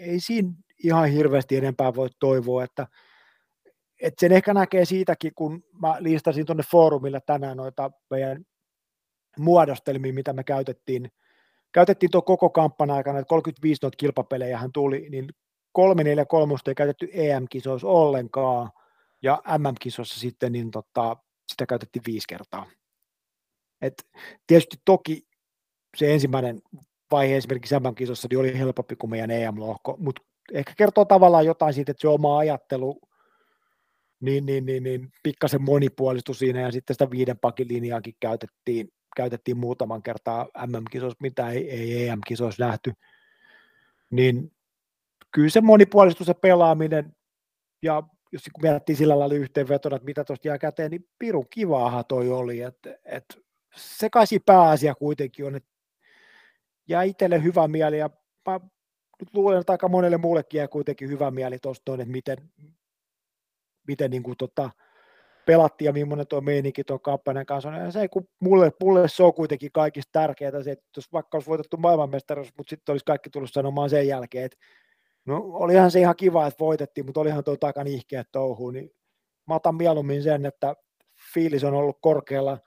[0.00, 0.52] ei siinä
[0.84, 2.86] ihan hirveästi enempää voi toivoa, että,
[4.02, 8.44] että sen ehkä näkee siitäkin, kun mä listasin tuonne foorumille tänään noita meidän
[9.38, 11.12] muodostelmia, mitä me käytettiin,
[11.72, 15.28] käytettiin tuo koko kampan aikana, että 35 noita kilpapelejä hän tuli, niin
[15.72, 18.70] 3 4 3 ei käytetty EM-kisoissa ollenkaan,
[19.22, 21.16] ja MM-kisoissa sitten niin tota,
[21.52, 22.66] sitä käytettiin viisi kertaa.
[23.80, 23.94] Et
[24.46, 25.26] tietysti toki
[25.96, 26.62] se ensimmäinen
[27.10, 30.22] vaihe esimerkiksi MM-kisossa niin oli helpompi kuin meidän EM-lohko, mutta
[30.52, 33.00] ehkä kertoo tavallaan jotain siitä, että se oma ajattelu
[34.20, 39.56] niin, niin, niin, niin pikkasen monipuolistui siinä ja sitten sitä viiden pakin linjaakin käytettiin, käytettiin
[39.56, 42.92] muutaman kertaa MM-kisoissa, mitä ei, ei EM-kisoissa nähty,
[44.10, 44.52] niin
[45.30, 47.16] kyllä se monipuolistus se pelaaminen,
[47.82, 48.02] ja
[48.32, 52.60] jos miettii sillä lailla yhteenvetona, että mitä tuosta jää käteen, niin pirun kivaahan toi oli,
[52.60, 53.24] että et,
[53.76, 55.70] se kai pääasia kuitenkin on, että
[56.88, 58.10] jää itselle hyvä mieli ja
[58.46, 58.60] mä
[59.20, 62.38] nyt luulen, että aika monelle muullekin jää kuitenkin hyvä mieli tuosta, että miten,
[63.86, 64.70] miten niin kuin tota,
[65.46, 67.74] pelattiin ja millainen tuo meininki tuon kampanjan kanssa on.
[67.74, 71.50] Ja se, kun mulle, mulle se on kuitenkin kaikista tärkeää, se, että jos vaikka olisi
[71.50, 74.56] voitettu maailmanmestaruus, mutta sitten olisi kaikki tullut sanomaan sen jälkeen, että
[75.24, 78.90] no olihan se ihan kiva, että voitettiin, mutta olihan tuo takan ihkeä touhu, niin
[79.48, 80.76] mä otan mieluummin sen, että
[81.34, 82.58] fiilis on ollut korkealla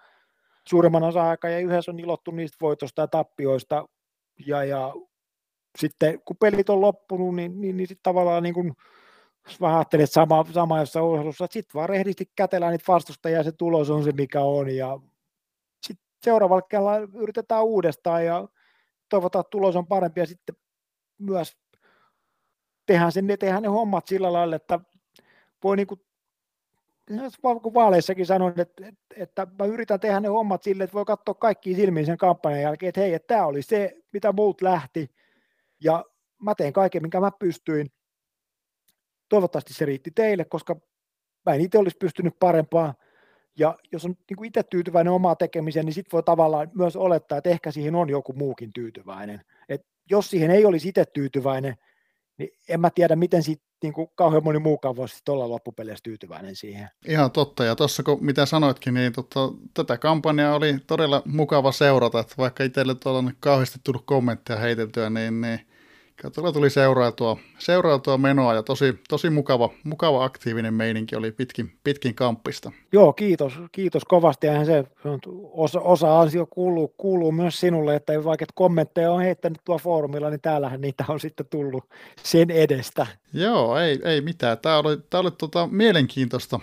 [0.68, 3.86] suurimman osa aikaa ja yhdessä on ilottu niistä voitosta ja tappioista
[4.46, 4.94] ja, ja
[5.80, 8.74] sitten kun pelit on loppunut, niin, niin, niin sitten tavallaan niin kuin,
[9.48, 13.44] jos vähän ajattelet sama, sama jossain urheilussa, että sitten vaan rehdisti kätellään niitä vastustajia ja
[13.44, 15.00] se tulos on se mikä on ja
[15.88, 18.48] sitten seuraavalla kerralla yritetään uudestaan ja
[19.10, 20.56] toivotaan, että tulos on parempi ja sitten
[21.18, 21.58] myös
[22.86, 24.80] tehdään, sen, tehdään ne hommat sillä lailla, että
[25.64, 26.02] voi niin kuin
[27.64, 31.34] kun vaaleissakin sanoin, että, että, että mä yritän tehdä ne hommat sille, että voi katsoa
[31.34, 35.10] kaikki silmiin sen kampanjan jälkeen, että hei, että tämä oli se, mitä muut lähti,
[35.84, 36.06] ja
[36.42, 37.92] mä teen kaiken, minkä mä pystyin.
[39.30, 40.76] Toivottavasti se riitti teille, koska
[41.46, 42.94] mä en itse olisi pystynyt parempaa.
[43.60, 47.50] Ja jos on niin itse tyytyväinen omaa tekemiseen, niin sitten voi tavallaan myös olettaa, että
[47.50, 49.42] ehkä siihen on joku muukin tyytyväinen.
[49.70, 51.76] Et jos siihen ei olisi itse tyytyväinen,
[52.38, 56.56] niin en mä tiedä, miten siitä niin kuin kauhean moni muukaan voisi olla loppupeleissä tyytyväinen
[56.56, 56.90] siihen.
[57.08, 59.40] Ihan totta, ja tuossa kun mitä sanoitkin, niin tota,
[59.74, 65.42] tätä kampanjaa oli todella mukava seurata, että vaikka itselle tuolla kauheasti tullut kommentteja heiteltyä, niin,
[65.42, 65.60] niin
[66.36, 72.16] Tuolla tuli seurailtua, seurailtua menoa ja tosi, tosi mukava, mukava aktiivinen meininki oli pitkin, pitkin
[72.16, 72.72] kamppista.
[72.92, 74.48] Joo, kiitos, kiitos kovasti.
[74.48, 74.84] Eihän se
[75.52, 80.42] osa, osa ansio kuuluu, kuuluu myös sinulle, että vaikka kommentteja on heittänyt tuo foorumilla, niin
[80.42, 81.84] täällähän niitä on sitten tullut
[82.24, 83.08] sen edestä.
[83.34, 84.58] Joo, ei, ei mitään.
[84.58, 86.60] Tämä oli, tämä oli tota mielenkiintoista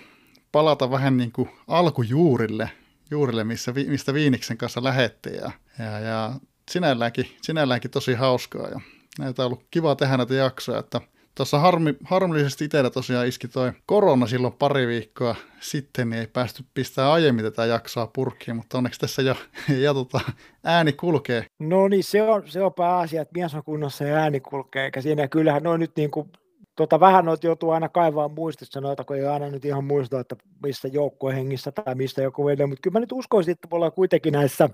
[0.53, 2.71] palata vähän niin kuin alkujuurille,
[3.11, 6.33] juurille, missä, mistä Viiniksen kanssa lähettiin ja, ja, ja
[6.71, 8.81] sinälläänkin, sinälläänkin tosi hauskaa ja
[9.19, 11.01] näitä on ollut kiva tehdä näitä jaksoja, että
[11.35, 16.65] Tuossa harmi, harmillisesti itsellä tosiaan iski toi korona silloin pari viikkoa sitten, niin ei päästy
[16.75, 19.37] pistää aiemmin tätä jaksoa purkkiin, mutta onneksi tässä jo,
[19.85, 20.21] ja tota,
[20.65, 21.47] ääni kulkee.
[21.59, 25.01] No niin, se on, se on pääasia, että mies on kunnossa ja ääni kulkee, eikä
[25.01, 26.31] siinä kyllähän noin nyt niin kuin,
[26.77, 30.37] tota, vähän noita joutuu aina kaivaa muistissa noita, kun ei aina nyt ihan muista, että
[30.63, 34.33] missä joukkuehengissä tai mistä joku vedellä, mutta kyllä mä nyt uskoisin, että me ollaan kuitenkin
[34.33, 34.71] näissä,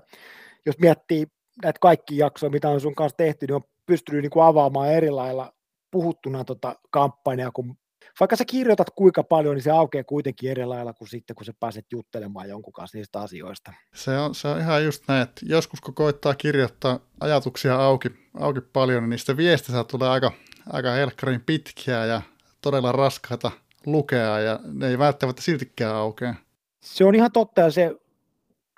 [0.65, 1.25] jos miettii
[1.63, 5.09] näitä kaikki jaksoja, mitä on sun kanssa tehty, niin on pystynyt niin kuin avaamaan eri
[5.09, 5.53] lailla
[5.91, 7.75] puhuttuna tota kampanjaa, kun
[8.19, 11.53] vaikka sä kirjoitat kuinka paljon, niin se aukeaa kuitenkin eri lailla kuin sitten, kun sä
[11.59, 13.73] pääset juttelemaan jonkun kanssa niistä asioista.
[13.93, 18.09] Se on, se on ihan just näin, että joskus kun koittaa kirjoittaa ajatuksia auki,
[18.39, 20.31] auki paljon, niin niistä viestistä tulee aika,
[20.69, 22.21] aika helkkarin pitkiä ja
[22.61, 23.51] todella raskaita
[23.85, 26.35] lukea, ja ne ei välttämättä siltikään aukea.
[26.81, 27.95] Se on ihan totta, ja se,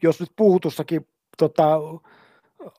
[0.04, 1.80] jos nyt puhutussakin tota,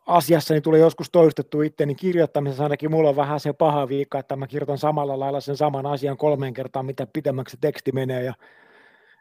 [0.06, 4.36] asiassa niin tulee joskus toistettu niin kirjoittamisessa ainakin mulla on vähän se paha viikka, että
[4.36, 8.22] mä kirjoitan samalla lailla sen saman asian kolmeen kertaan, mitä pitemmäksi teksti menee.
[8.22, 8.34] Ja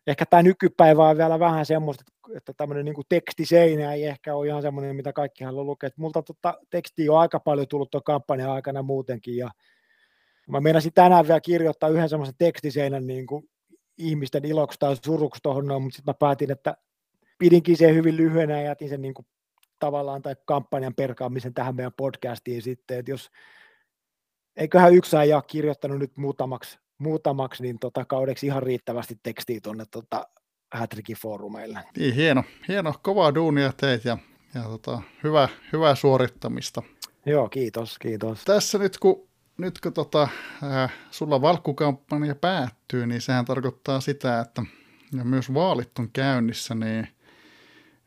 [0.08, 2.04] ehkä tämä nykypäivä on vielä vähän semmoista,
[2.36, 5.88] että tämmöinen niin tekstiseinä ei ehkä ole ihan semmoinen, mitä kaikki haluaa lukea.
[5.88, 9.38] Et multa tota, tekstiä on aika paljon tullut tuon kampanjan aikana muutenkin.
[9.38, 9.50] Ja
[10.48, 13.50] mä meinasin tänään vielä kirjoittaa yhden semmoisen tekstiseinän niin kuin
[13.98, 16.78] ihmisten iloksi tai suruksi tuohon, mutta sitten mä päätin, että
[17.40, 19.26] pidinkin sen hyvin lyhyenä ja jätin sen niin kuin
[19.84, 23.32] tavallaan tai kampanjan perkaamisen tähän meidän podcastiin sitten, että jos
[24.56, 30.28] eiköhän yksi ajan kirjoittanut nyt muutamaksi, muutamaksi niin tota, kaudeksi ihan riittävästi tekstiä tuonne tota,
[30.74, 31.80] Hätrikin foorumeille.
[31.98, 34.18] Niin, hieno, hieno, kovaa duunia teit ja,
[34.56, 36.82] ja tota, hyvä, hyvää suorittamista.
[37.26, 38.44] Joo, kiitos, kiitos.
[38.46, 39.28] Tässä nyt kun,
[39.58, 40.28] nyt kun tota,
[40.64, 44.64] äh, sulla valkkukampanja päättyy, niin sehän tarkoittaa sitä, että
[45.18, 47.08] ja myös vaalit on käynnissä, niin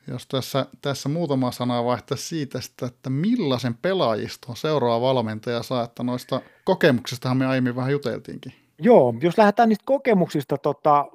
[0.08, 6.40] jos tässä, tässä muutama sana vaihtaa siitä, että millaisen pelaajiston seuraava valmentaja saa, että noista
[6.64, 8.52] kokemuksistahan me aiemmin vähän juteltiinkin.
[8.78, 11.06] Joo, jos lähdetään niistä kokemuksista tota,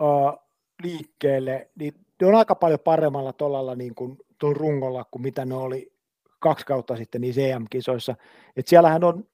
[0.00, 0.46] uh,
[0.82, 5.54] liikkeelle, niin ne on aika paljon paremmalla tolalla niin kuin tuon rungolla kuin mitä ne
[5.54, 5.92] oli
[6.38, 8.14] kaksi kautta sitten niissä EM-kisoissa.
[8.56, 9.28] Et siellähän on,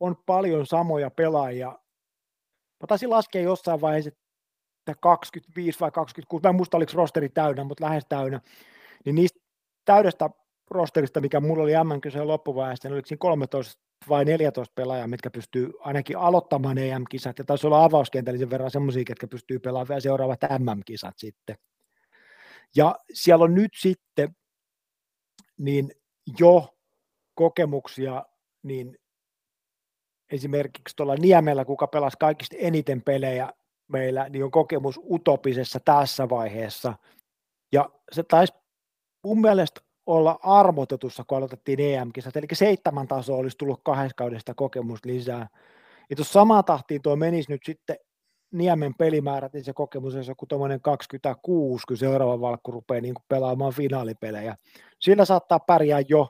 [0.00, 1.68] on paljon samoja pelaajia.
[2.80, 4.10] Mä taisin laskea jossain vaiheessa,
[5.00, 8.40] 25 vai 26, mä en muista oliko rosteri täynnä, mutta lähes täynnä,
[9.04, 9.40] niin niistä
[9.84, 10.30] täydestä
[10.70, 15.70] rosterista, mikä mulla oli MM-kisojen loppuvaiheessa, niin oliko siinä 13 vai 14 pelaajaa, mitkä pystyy
[15.80, 21.14] ainakin aloittamaan EM-kisat, ja taisi olla avauskentällisen verran semmoisia, jotka pystyy pelaamaan vielä seuraavat MM-kisat
[21.16, 21.56] sitten.
[22.76, 24.36] Ja siellä on nyt sitten
[25.58, 25.90] niin
[26.38, 26.76] jo
[27.34, 28.24] kokemuksia,
[28.62, 28.98] niin
[30.32, 33.52] esimerkiksi tuolla Niemellä, kuka pelasi kaikista eniten pelejä
[33.88, 36.94] meillä, niin on kokemus utopisessa tässä vaiheessa.
[37.72, 38.52] Ja se taisi
[39.24, 45.08] mun mielestä olla armotetussa, kun aloitettiin EM-kisat, eli seitsemän tasoa olisi tullut kahdesta kaudesta kokemusta
[45.08, 45.48] lisää.
[46.10, 47.96] Ja tuossa samaan tahtiin tuo menisi nyt sitten
[48.54, 53.72] Niemen pelimäärät, niin se kokemus on joku tuommoinen 26, kun seuraava valkku rupeaa niin pelaamaan
[53.72, 54.56] finaalipelejä.
[55.00, 56.28] Sillä saattaa pärjää jo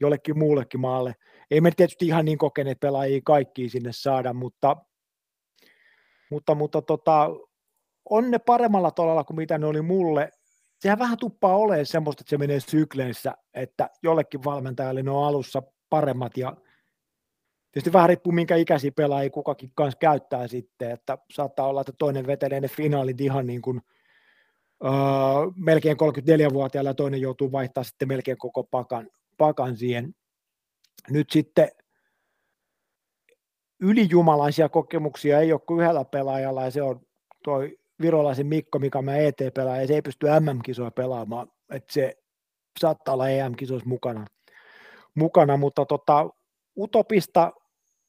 [0.00, 1.14] jollekin muullekin maalle.
[1.50, 4.76] Ei me tietysti ihan niin kokeneet pelaajia kaikkiin sinne saada, mutta,
[6.34, 7.30] mutta, mutta tota,
[8.10, 10.30] on ne paremmalla tolalla kuin mitä ne oli mulle.
[10.78, 15.62] Sehän vähän tuppaa olemaan semmoista, että se menee sykleissä, että jollekin valmentajalle ne on alussa
[15.90, 16.56] paremmat ja
[17.72, 22.26] Tietysti vähän riippuu, minkä ikäisiä pelaajia kukakin kanssa käyttää sitten, että saattaa olla, että toinen
[22.26, 23.80] vetelee ne finaalit ihan niin kuin,
[24.84, 24.90] öö,
[25.56, 30.14] melkein 34-vuotiaalla ja toinen joutuu vaihtaa sitten melkein koko pakan, pakan siihen.
[31.10, 31.68] Nyt sitten
[33.80, 37.00] ylijumalaisia kokemuksia ei ole kuin yhdellä pelaajalla ja se on
[37.44, 42.16] toi virolaisen Mikko, mikä mä ET-pelaaja, ja se ei pysty MM-kisoja pelaamaan, että se
[42.80, 44.26] saattaa olla EM-kisoissa mukana,
[45.14, 46.30] mukana mutta tota,
[46.78, 47.52] Utopista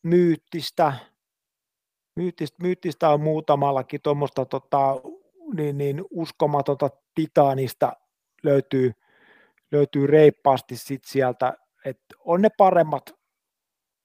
[0.04, 0.94] myyttistä,
[2.16, 4.96] myyttistä, myyttistä on muutamallakin tuommoista tota,
[5.54, 7.94] niin, niin uskomatonta titaanista
[8.44, 8.92] löytyy,
[9.72, 11.54] löytyy reippaasti sit sieltä,
[11.86, 13.04] että on ne paremmat,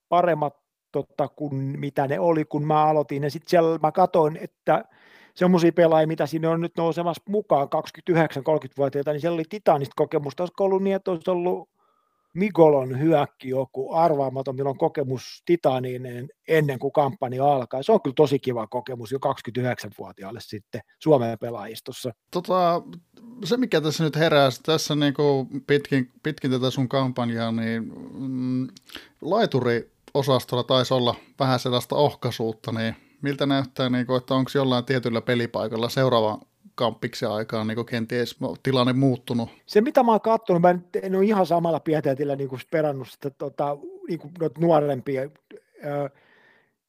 [0.09, 0.60] paremmat
[0.93, 3.23] tota, kuin mitä ne oli, kun mä aloitin.
[3.23, 4.85] Ja sitten siellä mä katsoin, että
[5.35, 7.69] semmoisia pelaajia, mitä sinne on nyt nousemassa mukaan,
[8.11, 10.43] 29-30-vuotiaita, niin siellä oli Titanista kokemusta.
[10.43, 11.71] Olisiko ollut niin, että olisi ollut
[12.35, 16.03] Migolon hyökki joku arvaamaton, millä on kokemus Titaniin
[16.49, 17.83] ennen kuin kampanja alkaa.
[17.83, 22.13] Se on kyllä tosi kiva kokemus jo 29-vuotiaalle sitten Suomen pelaajistossa.
[22.31, 22.83] Tota,
[23.45, 25.15] se, mikä tässä nyt herää tässä niin
[25.67, 28.69] pitkin, pitkin tätä sun kampanjaa, niin mm,
[30.15, 35.21] laituri-osastolla taisi olla vähän sellaista ohkaisuutta, niin miltä näyttää, niin kuin, että onko jollain tietyllä
[35.21, 36.39] pelipaikalla seuraava
[36.75, 39.49] kamppiksen aikaan niin kenties tilanne muuttunut?
[39.67, 43.31] Se, mitä mä oon katsonut, mä en ole ihan samalla pieteetillä niin kuin perannut sitä
[43.31, 43.77] tota,
[44.09, 45.23] niin kuin nuorempia,
[45.85, 46.11] ää,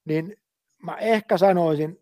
[0.05, 0.37] niin
[0.83, 2.01] mä ehkä sanoisin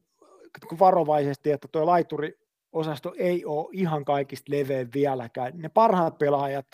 [0.80, 5.54] varovaisesti, että tuo laituriosasto ei ole ihan kaikista leveä vieläkään.
[5.56, 6.68] Ne parhaat pelaajat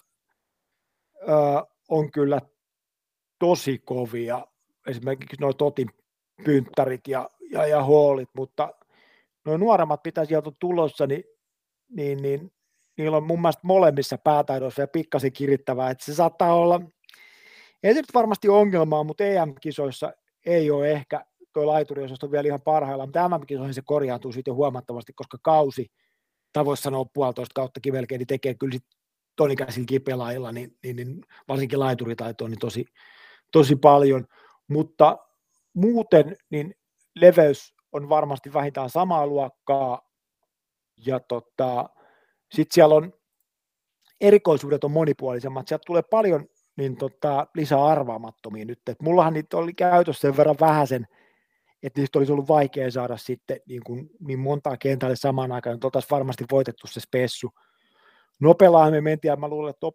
[1.27, 2.41] ää, on kyllä
[3.39, 4.47] tosi kovia,
[4.87, 5.89] esimerkiksi nuo Totin
[6.43, 8.73] pynttärit ja, ja, ja hoolit, mutta
[9.45, 11.23] nuo nuoremmat, mitä sieltä on tulossa, niin,
[11.89, 12.51] niin, niin
[12.97, 16.81] niillä on mun mielestä molemmissa päätaidoissa ja pikkasen kirittävää, että se saattaa olla,
[17.83, 20.13] ei se nyt varmasti ongelmaa, mutta EM-kisoissa
[20.45, 25.37] ei ole ehkä tuo laituriosasto vielä ihan parhaillaan, mutta MM-kisoihin se korjaantuu sitten huomattavasti, koska
[25.41, 25.91] kausi,
[26.53, 28.99] tai voisi sanoa puolitoista kauttakin melkein, niin tekee kyllä sitten
[29.35, 32.85] tonikäisilläkin pelaajilla, niin, niin, niin, varsinkin laituritaito niin tosi,
[33.51, 34.25] tosi paljon,
[34.67, 35.17] mutta
[35.73, 36.75] muuten niin
[37.15, 40.01] leveys on varmasti vähintään samaa luokkaa,
[41.05, 41.89] ja tota,
[42.51, 43.13] sitten siellä on
[44.21, 49.73] erikoisuudet on monipuolisemmat, sieltä tulee paljon niin tota, lisää arvaamattomia nyt, et mullahan niitä oli
[49.73, 51.07] käytössä sen verran vähäisen,
[51.83, 55.87] että niistä olisi ollut vaikea saada sitten niin, kuin, niin montaa kentälle samaan aikaan, että
[55.87, 57.51] oltaisiin varmasti voitettu se spessu.
[58.39, 59.87] Nopeallaan me mentiin, ja mä luulen, että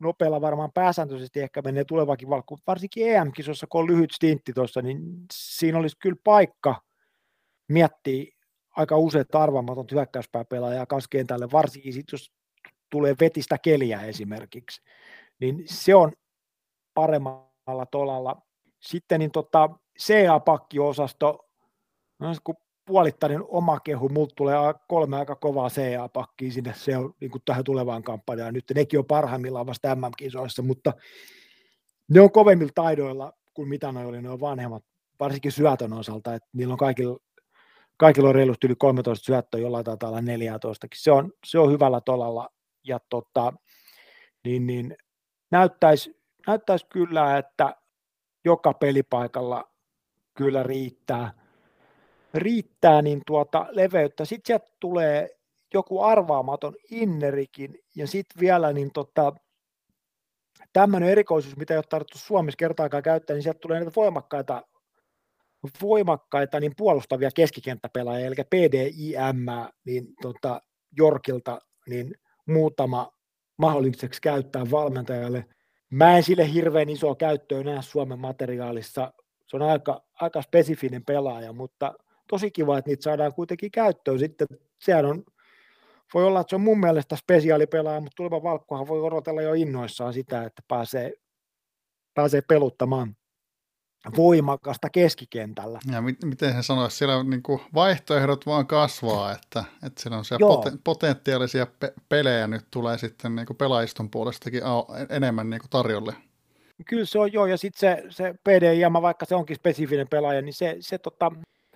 [0.00, 5.00] nopealla varmaan pääsääntöisesti ehkä menee tulevakin valkku, varsinkin EM-kisossa, kun on lyhyt stintti tuossa, niin
[5.32, 6.82] siinä olisi kyllä paikka
[7.68, 8.32] miettii
[8.76, 12.32] aika useat arvaamaton hyökkäyspääpelaajaa kanssa kentälle, varsinkin sit, jos
[12.90, 14.82] tulee vetistä keliä esimerkiksi,
[15.40, 16.12] niin se on
[16.94, 18.42] paremmalla tolalla.
[18.80, 19.70] Sitten niin tota,
[20.00, 21.48] CA-pakkiosasto,
[22.18, 22.54] no, kun
[22.86, 24.56] puolittainen oma kehu, multa tulee
[24.88, 28.54] kolme aika kovaa CA-pakkia sinne se on, niin kuin tähän tulevaan kampanjaan.
[28.54, 30.92] Nyt nekin on parhaimmillaan vasta MM-kisoissa, mutta
[32.08, 34.84] ne on kovemmilla taidoilla kuin mitä ne oli, ne on vanhemmat,
[35.20, 37.18] varsinkin syötön osalta, että niillä on kaikilla
[38.00, 40.86] kaikilla on reilusti yli 13 syöttöä, jollain taitaa olla 14.
[40.94, 42.48] Se on, se on hyvällä tolalla
[42.84, 43.52] ja tota,
[44.44, 44.96] niin, niin,
[45.50, 47.76] näyttäisi, näyttäisi kyllä, että
[48.44, 49.70] joka pelipaikalla
[50.34, 51.39] kyllä riittää,
[52.34, 54.24] riittää niin tuota leveyttä.
[54.24, 55.28] Sitten sieltä tulee
[55.74, 59.32] joku arvaamaton innerikin ja sitten vielä niin tota,
[60.72, 64.62] tämmöinen erikoisuus, mitä ei ole tarvittu Suomessa kertaakaan käyttää, niin sieltä tulee näitä voimakkaita
[65.82, 69.46] voimakkaita niin puolustavia keskikenttäpelaajia, eli PDIM,
[69.84, 70.62] niin tota,
[70.96, 71.58] Jorkilta
[71.88, 72.14] niin
[72.46, 73.12] muutama
[73.58, 75.44] mahdolliseksi käyttää valmentajalle.
[75.90, 79.12] Mä en sille hirveän isoa käyttöä näe Suomen materiaalissa.
[79.46, 81.94] Se on aika, aika spesifinen pelaaja, mutta
[82.30, 84.18] tosi kiva, että niitä saadaan kuitenkin käyttöön.
[84.18, 84.46] Sitten
[84.78, 85.24] sehän on,
[86.14, 90.12] voi olla, että se on mun mielestä spesiaalipelaaja, mutta tuleva valkkuhan voi odotella jo innoissaan
[90.12, 91.12] sitä, että pääsee,
[92.14, 93.16] pääsee peluttamaan
[94.16, 95.80] voimakasta keskikentällä.
[95.92, 100.24] Ja mit, miten se sanoisi, siellä niin kuin vaihtoehdot vaan kasvaa, että, että siellä on
[100.24, 104.62] siellä pot, potentiaalisia pe- pelejä nyt tulee sitten niin kuin pelaajiston puolestakin
[105.08, 106.14] enemmän niin kuin tarjolle.
[106.86, 110.54] Kyllä se on joo, ja sitten se, se PDIM, vaikka se onkin spesifinen pelaaja, niin
[110.54, 111.32] se, se tota,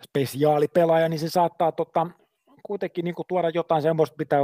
[0.09, 2.07] spesiaalipelaaja, niin se saattaa tota,
[2.62, 4.36] kuitenkin niin kuin tuoda jotain semmoista, mitä,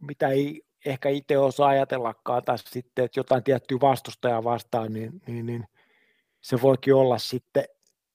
[0.00, 5.46] mitä ei ehkä itse osaa ajatellakaan, tai sitten, että jotain tiettyä vastustajaa vastaan, niin, niin,
[5.46, 5.64] niin
[6.40, 7.64] se voikin olla sitten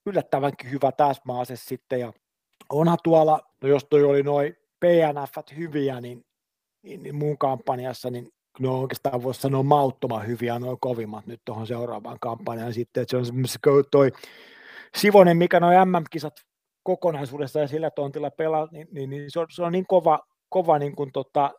[0.05, 2.13] yllättävänkin hyvä täsmäase sitten, ja
[2.69, 6.26] onhan tuolla, no jos toi oli noin PNF hyviä, niin,
[6.82, 11.67] niin, niin mun kampanjassa, niin no oikeastaan voisi sanoa mauttoman hyviä noin kovimmat nyt tuohon
[11.67, 14.11] seuraavaan kampanjaan sitten, että se on semmoinen toi
[14.95, 16.34] Sivonen, mikä noin MM-kisat
[16.86, 20.20] kokonaisuudessa ja sillä tontilla pelaa, niin, niin, niin se, on, se on niin kova,
[20.50, 21.52] kova niin kuin tota,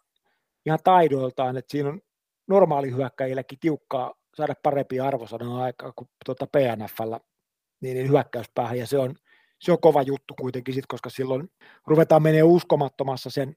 [0.66, 2.00] ihan taidoiltaan, että siinä on
[2.48, 7.20] normaali hyökkäjillekin tiukkaa saada parempia arvosanan aikaa kuin tuota PNFllä
[7.80, 9.14] niin, niin hyökkäyspäähän, ja se on,
[9.60, 11.48] se on kova juttu kuitenkin sit, koska silloin
[11.86, 13.56] ruvetaan menee uskomattomassa sen,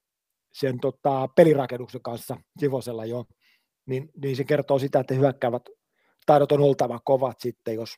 [0.53, 3.25] sen tota, pelirakennuksen kanssa Sivosella jo,
[3.85, 5.63] niin, niin se kertoo sitä, että hyökkäävät
[6.25, 7.95] taidot on oltava kovat sitten, jos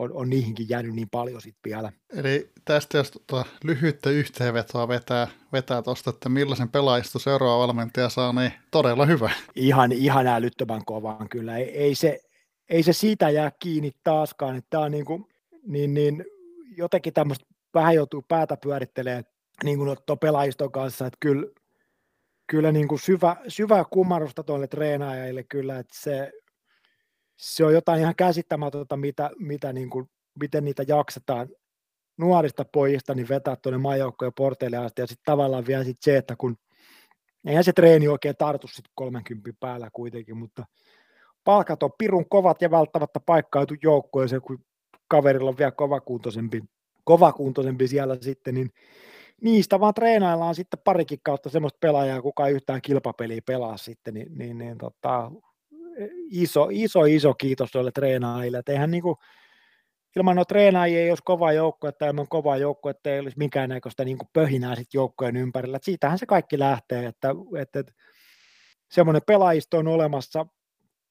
[0.00, 1.92] on, on niihinkin jäänyt niin paljon sitten vielä.
[2.12, 8.32] Eli tästä jos tuota lyhyttä yhteenvetoa vetää, vetää tuosta, että millaisen pelaajisto seuraava valmentaja saa,
[8.32, 9.30] niin todella hyvä.
[9.54, 11.56] Ihan, ihan älyttömän kovan kyllä.
[11.56, 12.20] Ei, ei, se,
[12.68, 15.26] ei se siitä jää kiinni taaskaan, että tämä on niin, kuin,
[15.66, 16.24] niin, niin
[16.76, 19.24] jotenkin tämmöistä vähän joutuu päätä pyörittelemään
[19.64, 21.46] niin kuin pelaajiston kanssa, että kyllä,
[22.46, 26.32] kyllä niin kuin syvä, syvä kumarusta tuolle treenaajille kyllä, että se,
[27.40, 30.10] se on jotain ihan käsittämätöntä, mitä, mitä niin kuin,
[30.40, 31.48] miten niitä jaksetaan
[32.18, 36.36] nuorista pojista niin vetää tuonne maajoukkojen porteille asti, ja sitten tavallaan vielä sit se, että
[36.36, 36.56] kun
[37.46, 40.64] eihän se treeni oikein tartu sitten 30 päällä kuitenkin, mutta
[41.44, 44.64] palkat on pirun kovat ja välttämättä paikkautu joukkoeseen, kun
[45.08, 46.62] kaverilla on vielä kovakuntoisempi,
[47.04, 48.70] kovakuntoisempi siellä sitten, niin
[49.42, 54.38] niistä vaan treenaillaan sitten parikin kautta semmoista pelaajaa, kuka ei yhtään kilpapeliä pelaa sitten, niin,
[54.38, 55.32] niin, niin tota,
[56.30, 58.58] iso, iso, iso kiitos tuolle treenaajille.
[58.58, 59.16] Että eihän niin kuin,
[60.16, 64.04] ilman no treenaajia ei olisi kova joukko, että ilman kova joukko, että ei olisi minkäännäköistä
[64.04, 65.76] niin pöhinää sit joukkojen ympärillä.
[65.76, 67.92] Et siitähän se kaikki lähtee, että, että, että
[68.90, 70.46] semmoinen pelaajisto on olemassa,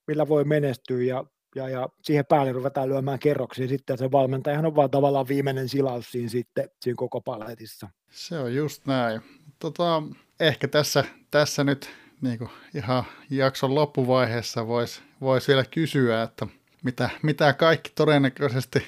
[0.07, 1.25] millä voi menestyä ja,
[1.55, 6.11] ja, ja siihen päälle ruvetaan lyömään kerroksia sitten se valmentajahan on vaan tavallaan viimeinen silaus
[6.11, 7.89] siinä sitten siinä koko paletissa.
[8.09, 9.21] Se on just näin.
[9.59, 10.03] Tota,
[10.39, 11.89] ehkä tässä, tässä nyt
[12.21, 16.47] niin kuin ihan jakson loppuvaiheessa voisi vois vielä kysyä, että
[16.83, 18.83] mitä, mitä kaikki todennäköisesti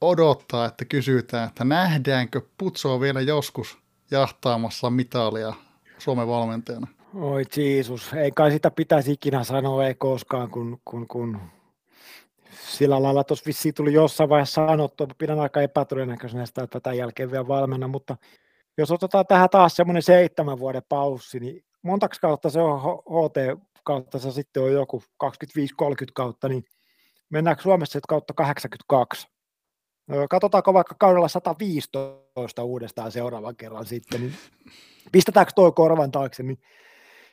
[0.00, 3.78] odottaa, että kysytään, että nähdäänkö Putsoa vielä joskus
[4.10, 5.52] jahtaamassa mitalia
[5.98, 6.86] Suomen valmentajana?
[7.14, 11.40] Oi Jeesus, ei kai sitä pitäisi ikinä sanoa, ei koskaan, kun, kun, kun
[12.68, 17.30] sillä lailla tuossa vissiin tuli jossain vaiheessa sanottu, pidän aika epätodennäköisenä sitä, että tämän jälkeen
[17.30, 18.16] vielä valmenna, mutta
[18.78, 24.18] jos otetaan tähän taas semmoinen seitsemän vuoden paussi, niin montaks kautta se on HT kautta
[24.18, 25.26] se sitten on joku 25-30
[26.14, 26.64] kautta, niin
[27.30, 29.28] mennäänkö Suomessa sitten kautta 82?
[30.30, 34.34] Katsotaanko vaikka kaudella 115 uudestaan seuraavan kerran sitten, niin
[35.12, 36.58] pistetäänkö tuo korvan taakse, niin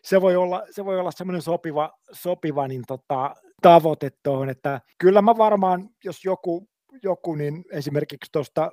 [0.03, 5.21] se voi olla, se voi olla semmoinen sopiva, sopiva niin tota, tavoite tuohon, että kyllä
[5.21, 6.69] mä varmaan, jos joku,
[7.03, 8.69] joku niin esimerkiksi tuosta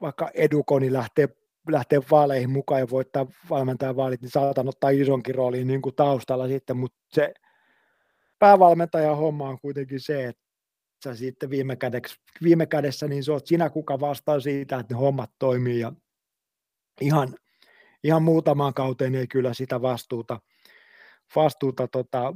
[0.00, 1.28] vaikka Edukoni lähtee
[1.68, 6.48] lähteä vaaleihin mukaan ja voittaa valmentajan vaalit, niin saatan ottaa isonkin roolin niin kuin taustalla
[6.48, 7.34] sitten, mutta se
[8.38, 10.42] päävalmentajan homma on kuitenkin se, että
[11.04, 15.00] sä sitten viime, kädessä, viime kädessä niin se oot sinä, kuka vastaa siitä, että ne
[15.00, 15.92] hommat toimii ja
[17.00, 17.34] ihan,
[18.04, 20.40] ihan muutamaan kauteen ei kyllä sitä vastuuta,
[21.36, 22.34] vastuuta tota,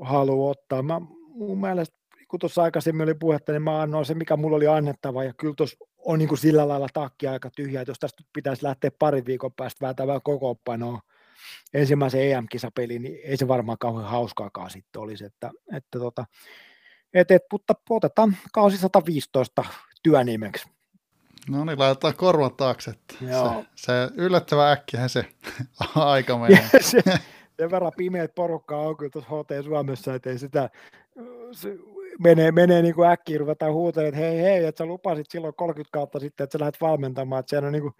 [0.00, 0.82] halua ottaa.
[0.82, 1.96] Mä, mun mielestä,
[2.28, 5.54] kun tuossa aikaisemmin oli puhetta, niin mä annoin se, mikä mulla oli annettava ja kyllä
[5.56, 5.76] tuossa
[6.10, 9.52] on niin kuin sillä lailla takki aika tyhjä, että jos tästä pitäisi lähteä parin viikon
[9.52, 11.00] päästä vääntämään kokoonpanoa
[11.74, 16.24] ensimmäisen EM-kisapeliin, niin ei se varmaan kauhean hauskaakaan sitten olisi, että, että tota,
[17.14, 19.64] et, et, mutta otetaan kausi 115
[20.02, 20.68] työnimeksi.
[21.48, 22.94] No niin, laitetaan korvan taakse.
[23.20, 23.26] Se,
[23.74, 25.24] se yllättävän äkkiä se
[25.94, 26.68] aika menee.
[26.80, 27.02] se,
[27.56, 30.70] sen verran pimeät porukkaa on kyllä tuossa HT Suomessa, että ei sitä
[32.18, 35.92] menee, menee niin kuin äkkiä, ruvetaan huutamaan, että hei hei, että sä lupasit silloin 30
[35.92, 37.94] kautta sitten, että sä lähdet valmentamaan, että sehän on, niin kuin,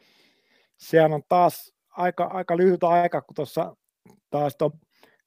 [0.79, 3.77] sehän on taas aika, aika lyhyt aika, kun tuossa
[4.31, 4.73] taas tuon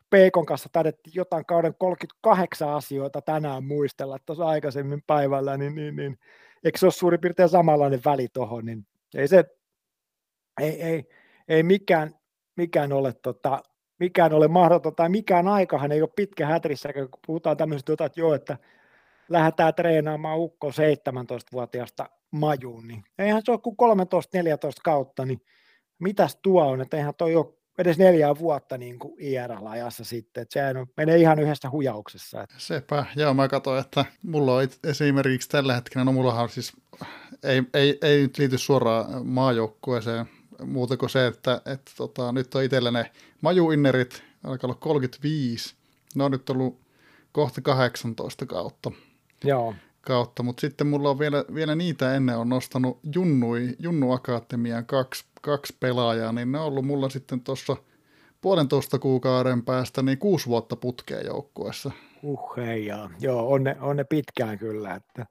[0.09, 6.19] Peikon kanssa taidettiin jotain kauden 38 asioita tänään muistella tuossa aikaisemmin päivällä, niin, niin, niin.
[6.63, 9.43] Eikö se ole suurin piirtein samanlainen väli tuohon, niin ei se,
[10.61, 11.03] ei, ei,
[11.47, 12.11] ei mikään,
[12.55, 13.63] mikään ole tota,
[14.03, 18.33] mikään ole mahdoton, tai mikään aikahan ei ole pitkä hätrissä, kun puhutaan tämmöistä, että joo,
[18.33, 18.57] että
[19.29, 23.77] lähdetään treenaamaan ukko 17-vuotiaasta majuun, niin eihän se ole kuin 13-14
[24.83, 25.41] kautta, niin
[25.99, 30.53] mitäs tuo on, että eihän toi ole edes neljää vuotta niin kuin IRL-ajassa sitten, että
[30.53, 32.41] sehän menee ihan yhdessä hujauksessa.
[32.41, 32.55] Että.
[32.57, 36.73] Sepä, joo mä katsoin, että mulla on esimerkiksi tällä hetkellä, no mullahan siis
[37.43, 40.25] ei, ei, ei nyt liity suoraan maajoukkueeseen,
[40.65, 45.75] muuta kuin se, että, että tota, nyt on itsellä ne majuinnerit, alkaa olla 35,
[46.15, 46.79] ne on nyt ollut
[47.31, 48.91] kohta 18 kautta.
[49.43, 49.75] Joo.
[50.01, 55.25] kautta, mutta sitten mulla on vielä, vielä niitä ennen on nostanut Junnui, Junnu Akatemian kaksi,
[55.41, 57.77] kaksi pelaajaa, niin ne on ollut mulla sitten tuossa
[58.41, 61.91] puolentoista kuukauden päästä niin kuusi vuotta putkeen joukkueessa.
[62.23, 63.09] Uh, hei, joo.
[63.19, 65.25] joo on, ne, on ne pitkään kyllä, että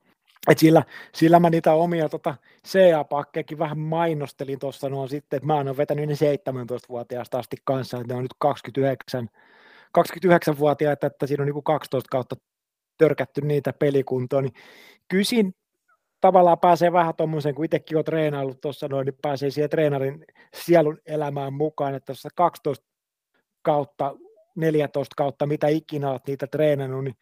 [0.51, 0.82] et sillä,
[1.14, 2.34] sillä mä niitä omia tota,
[2.68, 8.14] CA-pakkejakin vähän mainostelin tuossa noin sitten, että mä oon vetänyt ne 17-vuotiaasta asti kanssa, että
[8.14, 9.28] ne on nyt 29,
[9.99, 12.36] 29-vuotiaita, että siinä on niin 12 kautta
[12.99, 14.55] törkätty niitä pelikuntoon, niin
[15.09, 15.55] kysin
[16.20, 20.24] tavallaan pääsee vähän tuommoisen, kun itsekin on treenaillut tuossa noin, niin pääsee siihen treenarin
[20.55, 22.86] sielun elämään mukaan, että tuossa 12
[23.62, 24.14] kautta,
[24.57, 27.16] 14 kautta, mitä ikinä olet niitä treenannut, niin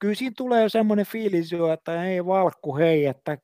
[0.00, 3.38] kyllä siinä tulee semmoinen fiilis jo, että ei valkku hei, että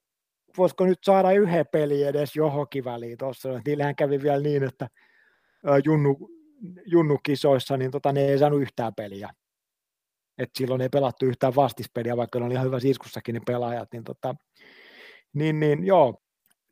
[0.59, 3.61] voisiko nyt saada yhden peli edes johonkin väliin tuossa.
[3.67, 4.89] Niillähän kävi vielä niin, että
[5.85, 6.31] junnu,
[6.87, 9.31] junnukisoissa niin tota, ne ei saanut yhtään peliä.
[10.39, 13.89] Et silloin ei pelattu yhtään vastispeliä, vaikka ne oli ihan hyvä iskussakin ne pelaajat.
[13.93, 14.35] Niin, tota,
[15.33, 16.23] niin, niin joo,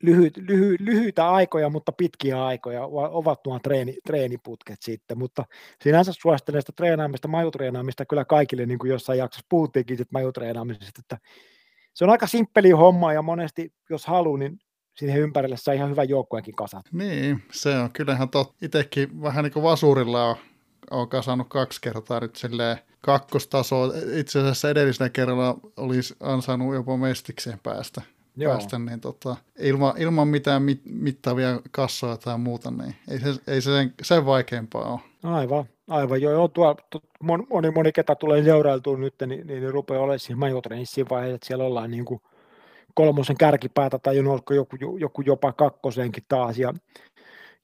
[0.05, 5.45] lyhyt, lyhy, lyhyitä aikoja, mutta pitkiä aikoja ovat nuo treeni, treeniputket sitten, mutta
[5.83, 11.17] sinänsä suosittelen sitä treenaamista, majutreenaamista kyllä kaikille, niin kuin jossain jaksossa puhuttiinkin että majutreenaamisesta, että
[11.93, 14.59] se on aika simppeli homma ja monesti, jos haluaa, niin
[14.97, 16.85] siihen ympärille saa ihan hyvän joukkueenkin kasat.
[16.91, 18.55] Niin, se on kyllähän totta.
[18.61, 20.35] Itsekin vähän niin kuin vasurilla on,
[20.91, 23.93] on kasannut kaksi kertaa nyt silleen kakkostasoa.
[24.13, 28.01] Itse asiassa edellisellä kerralla olisi ansainnut jopa mestikseen päästä.
[28.37, 28.53] Joo.
[28.53, 33.61] päästä, niin tota, ilman, ilman mitään mit, mittavia kassoja tai muuta, niin ei se, ei
[33.61, 34.99] se sen, sen vaikeampaa ole.
[35.23, 36.21] Aivan, aivan.
[36.21, 36.75] Joo, joo tuo,
[37.49, 41.35] moni, moni, ketä tulee seurailtua nyt, niin, niin, niin rupeaa olemaan siinä majotreenissa siinä vaiheessa,
[41.35, 42.21] että siellä ollaan niin kuin
[42.93, 46.57] kolmosen kärkipäätä tai joku, joku, joku jopa kakkosenkin taas.
[46.57, 46.73] Ja,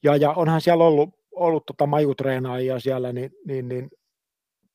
[0.02, 3.90] ja, ja onhan siellä ollut, ollut tota majutreenaajia siellä, niin, niin, niin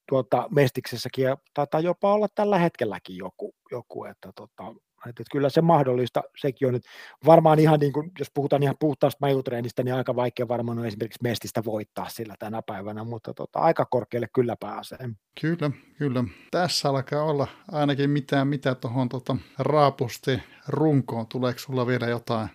[0.09, 4.73] tuota, Mestiksessäkin ja taitaa jopa olla tällä hetkelläkin joku, joku että tota,
[5.09, 6.83] että kyllä se mahdollista, sekin on nyt
[7.25, 11.19] varmaan ihan niin kuin, jos puhutaan ihan puhtaasta majutreenistä, niin aika vaikea varmaan on esimerkiksi
[11.23, 15.09] Mestistä voittaa sillä tänä päivänä, mutta tota, aika korkealle kyllä pääsee.
[15.41, 16.23] Kyllä, kyllä.
[16.51, 21.27] Tässä alkaa olla ainakin mitään, mitä tuohon tota, raapusti runkoon.
[21.27, 22.47] Tuleeko sulla vielä jotain,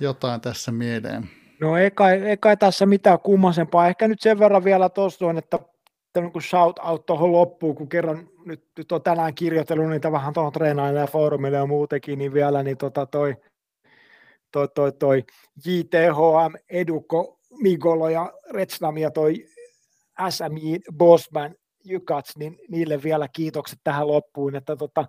[0.00, 1.30] jotain tässä mieleen?
[1.60, 3.88] No ei kai, ei kai tässä mitään kummasempaa.
[3.88, 5.58] Ehkä nyt sen verran vielä tuossa on, että
[6.20, 10.52] niin shout out tuohon loppuun, kun kerran nyt, nyt on tänään kirjoitellut niitä vähän tuohon
[10.52, 13.36] treenaille ja foorumille ja muutenkin, niin vielä niin tota toi,
[14.52, 15.24] toi, toi, toi
[15.66, 19.46] JTHM, Eduko, Migolo ja Retsnam ja toi
[20.30, 21.54] SMI Bosman
[21.84, 25.04] Jykats, niin niille vielä kiitokset tähän loppuun, että tota,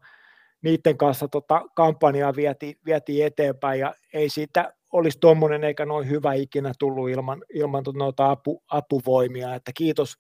[0.62, 6.34] niiden kanssa tota, kampanjaa vietiin, vietiin eteenpäin ja ei siitä olisi tuommoinen eikä noin hyvä
[6.34, 10.18] ikinä tullut ilman, ilman noita apu, apuvoimia, että kiitos,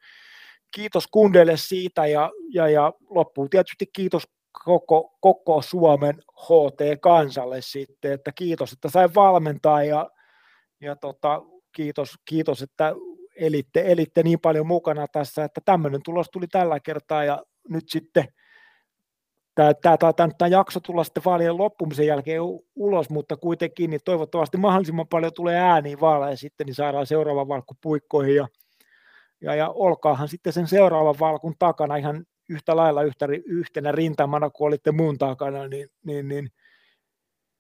[0.72, 4.24] kiitos kundeille siitä ja, ja, ja loppuun tietysti kiitos
[4.65, 10.09] koko, koko Suomen HT-kansalle sitten, että kiitos, että sain valmentaa ja,
[10.82, 11.41] ja tota,
[11.72, 12.93] kiitos, kiitos, että
[13.36, 18.26] elitte, elitte niin paljon mukana tässä, että tämmöinen tulos tuli tällä kertaa ja nyt sitten
[19.55, 22.41] tämä, tämä, tämä, tämä jakso tulla sitten vaalien loppumisen jälkeen
[22.76, 27.74] ulos, mutta kuitenkin niin toivottavasti mahdollisimman paljon tulee ääniä vaaleja sitten, niin saadaan seuraava valkku
[27.82, 28.47] puikkoihin ja
[29.42, 34.68] ja, ja olkaahan sitten sen seuraavan valkun takana ihan yhtä lailla yhtä, yhtenä rintamana kuin
[34.68, 36.50] olitte muun takana, niin, niin, niin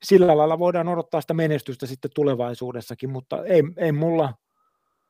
[0.03, 4.33] sillä lailla voidaan odottaa sitä menestystä sitten tulevaisuudessakin, mutta ei, ei mulla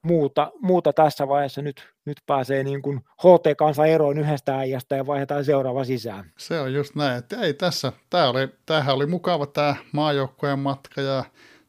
[0.03, 5.45] muuta, muuta tässä vaiheessa nyt, nyt pääsee niin kuin HT-kansa eroon yhdestä äijästä ja vaihdetaan
[5.45, 6.31] seuraava sisään.
[6.38, 11.02] Se on just näin, että ei tässä, tämä oli, tämähän oli mukava tämä maajoukkojen matka
[11.02, 11.23] ja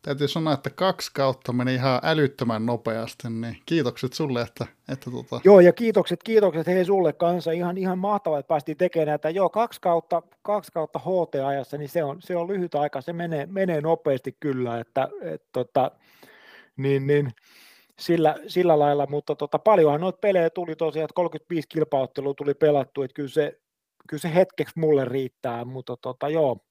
[0.08, 5.40] täytyy sanoa, että kaksi kautta meni ihan älyttömän nopeasti, niin kiitokset sulle, että, että tota...
[5.44, 9.48] Joo, ja kiitokset, kiitokset hei sulle kanssa, ihan, ihan mahtavaa, että päästiin tekemään näitä, joo,
[9.48, 13.80] kaksi kautta, kaksi kautta HT-ajassa, niin se on, se on lyhyt aika, se menee, menee
[13.80, 15.90] nopeasti kyllä, että et, tota,
[16.76, 17.30] niin, niin,
[17.98, 23.02] sillä, sillä lailla, mutta tota, paljonhan noita pelejä tuli tosiaan, että 35 kilpauttelua tuli pelattu,
[23.02, 23.60] että kyllä se,
[24.08, 26.67] kyllä se hetkeksi mulle riittää, mutta tota, joo,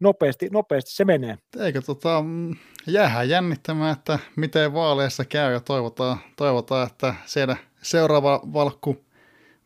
[0.00, 1.38] nopeasti, nopeasti se menee.
[1.58, 2.56] Eikö tota, mm,
[2.86, 9.04] jäähän jännittämään, että miten vaaleissa käy ja toivotaan, toivotaan että siellä seuraava valkku,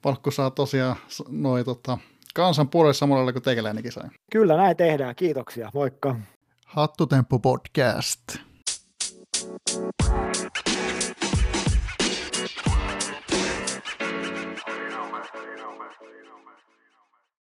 [0.05, 0.97] valkku saa tosiaan
[1.28, 1.98] noin tota,
[2.35, 4.09] kansan puolelle samalla kuin teikäläinenkin sai.
[4.32, 6.16] Kyllä näin tehdään, kiitoksia, moikka.
[6.66, 8.20] Hattutemppu podcast.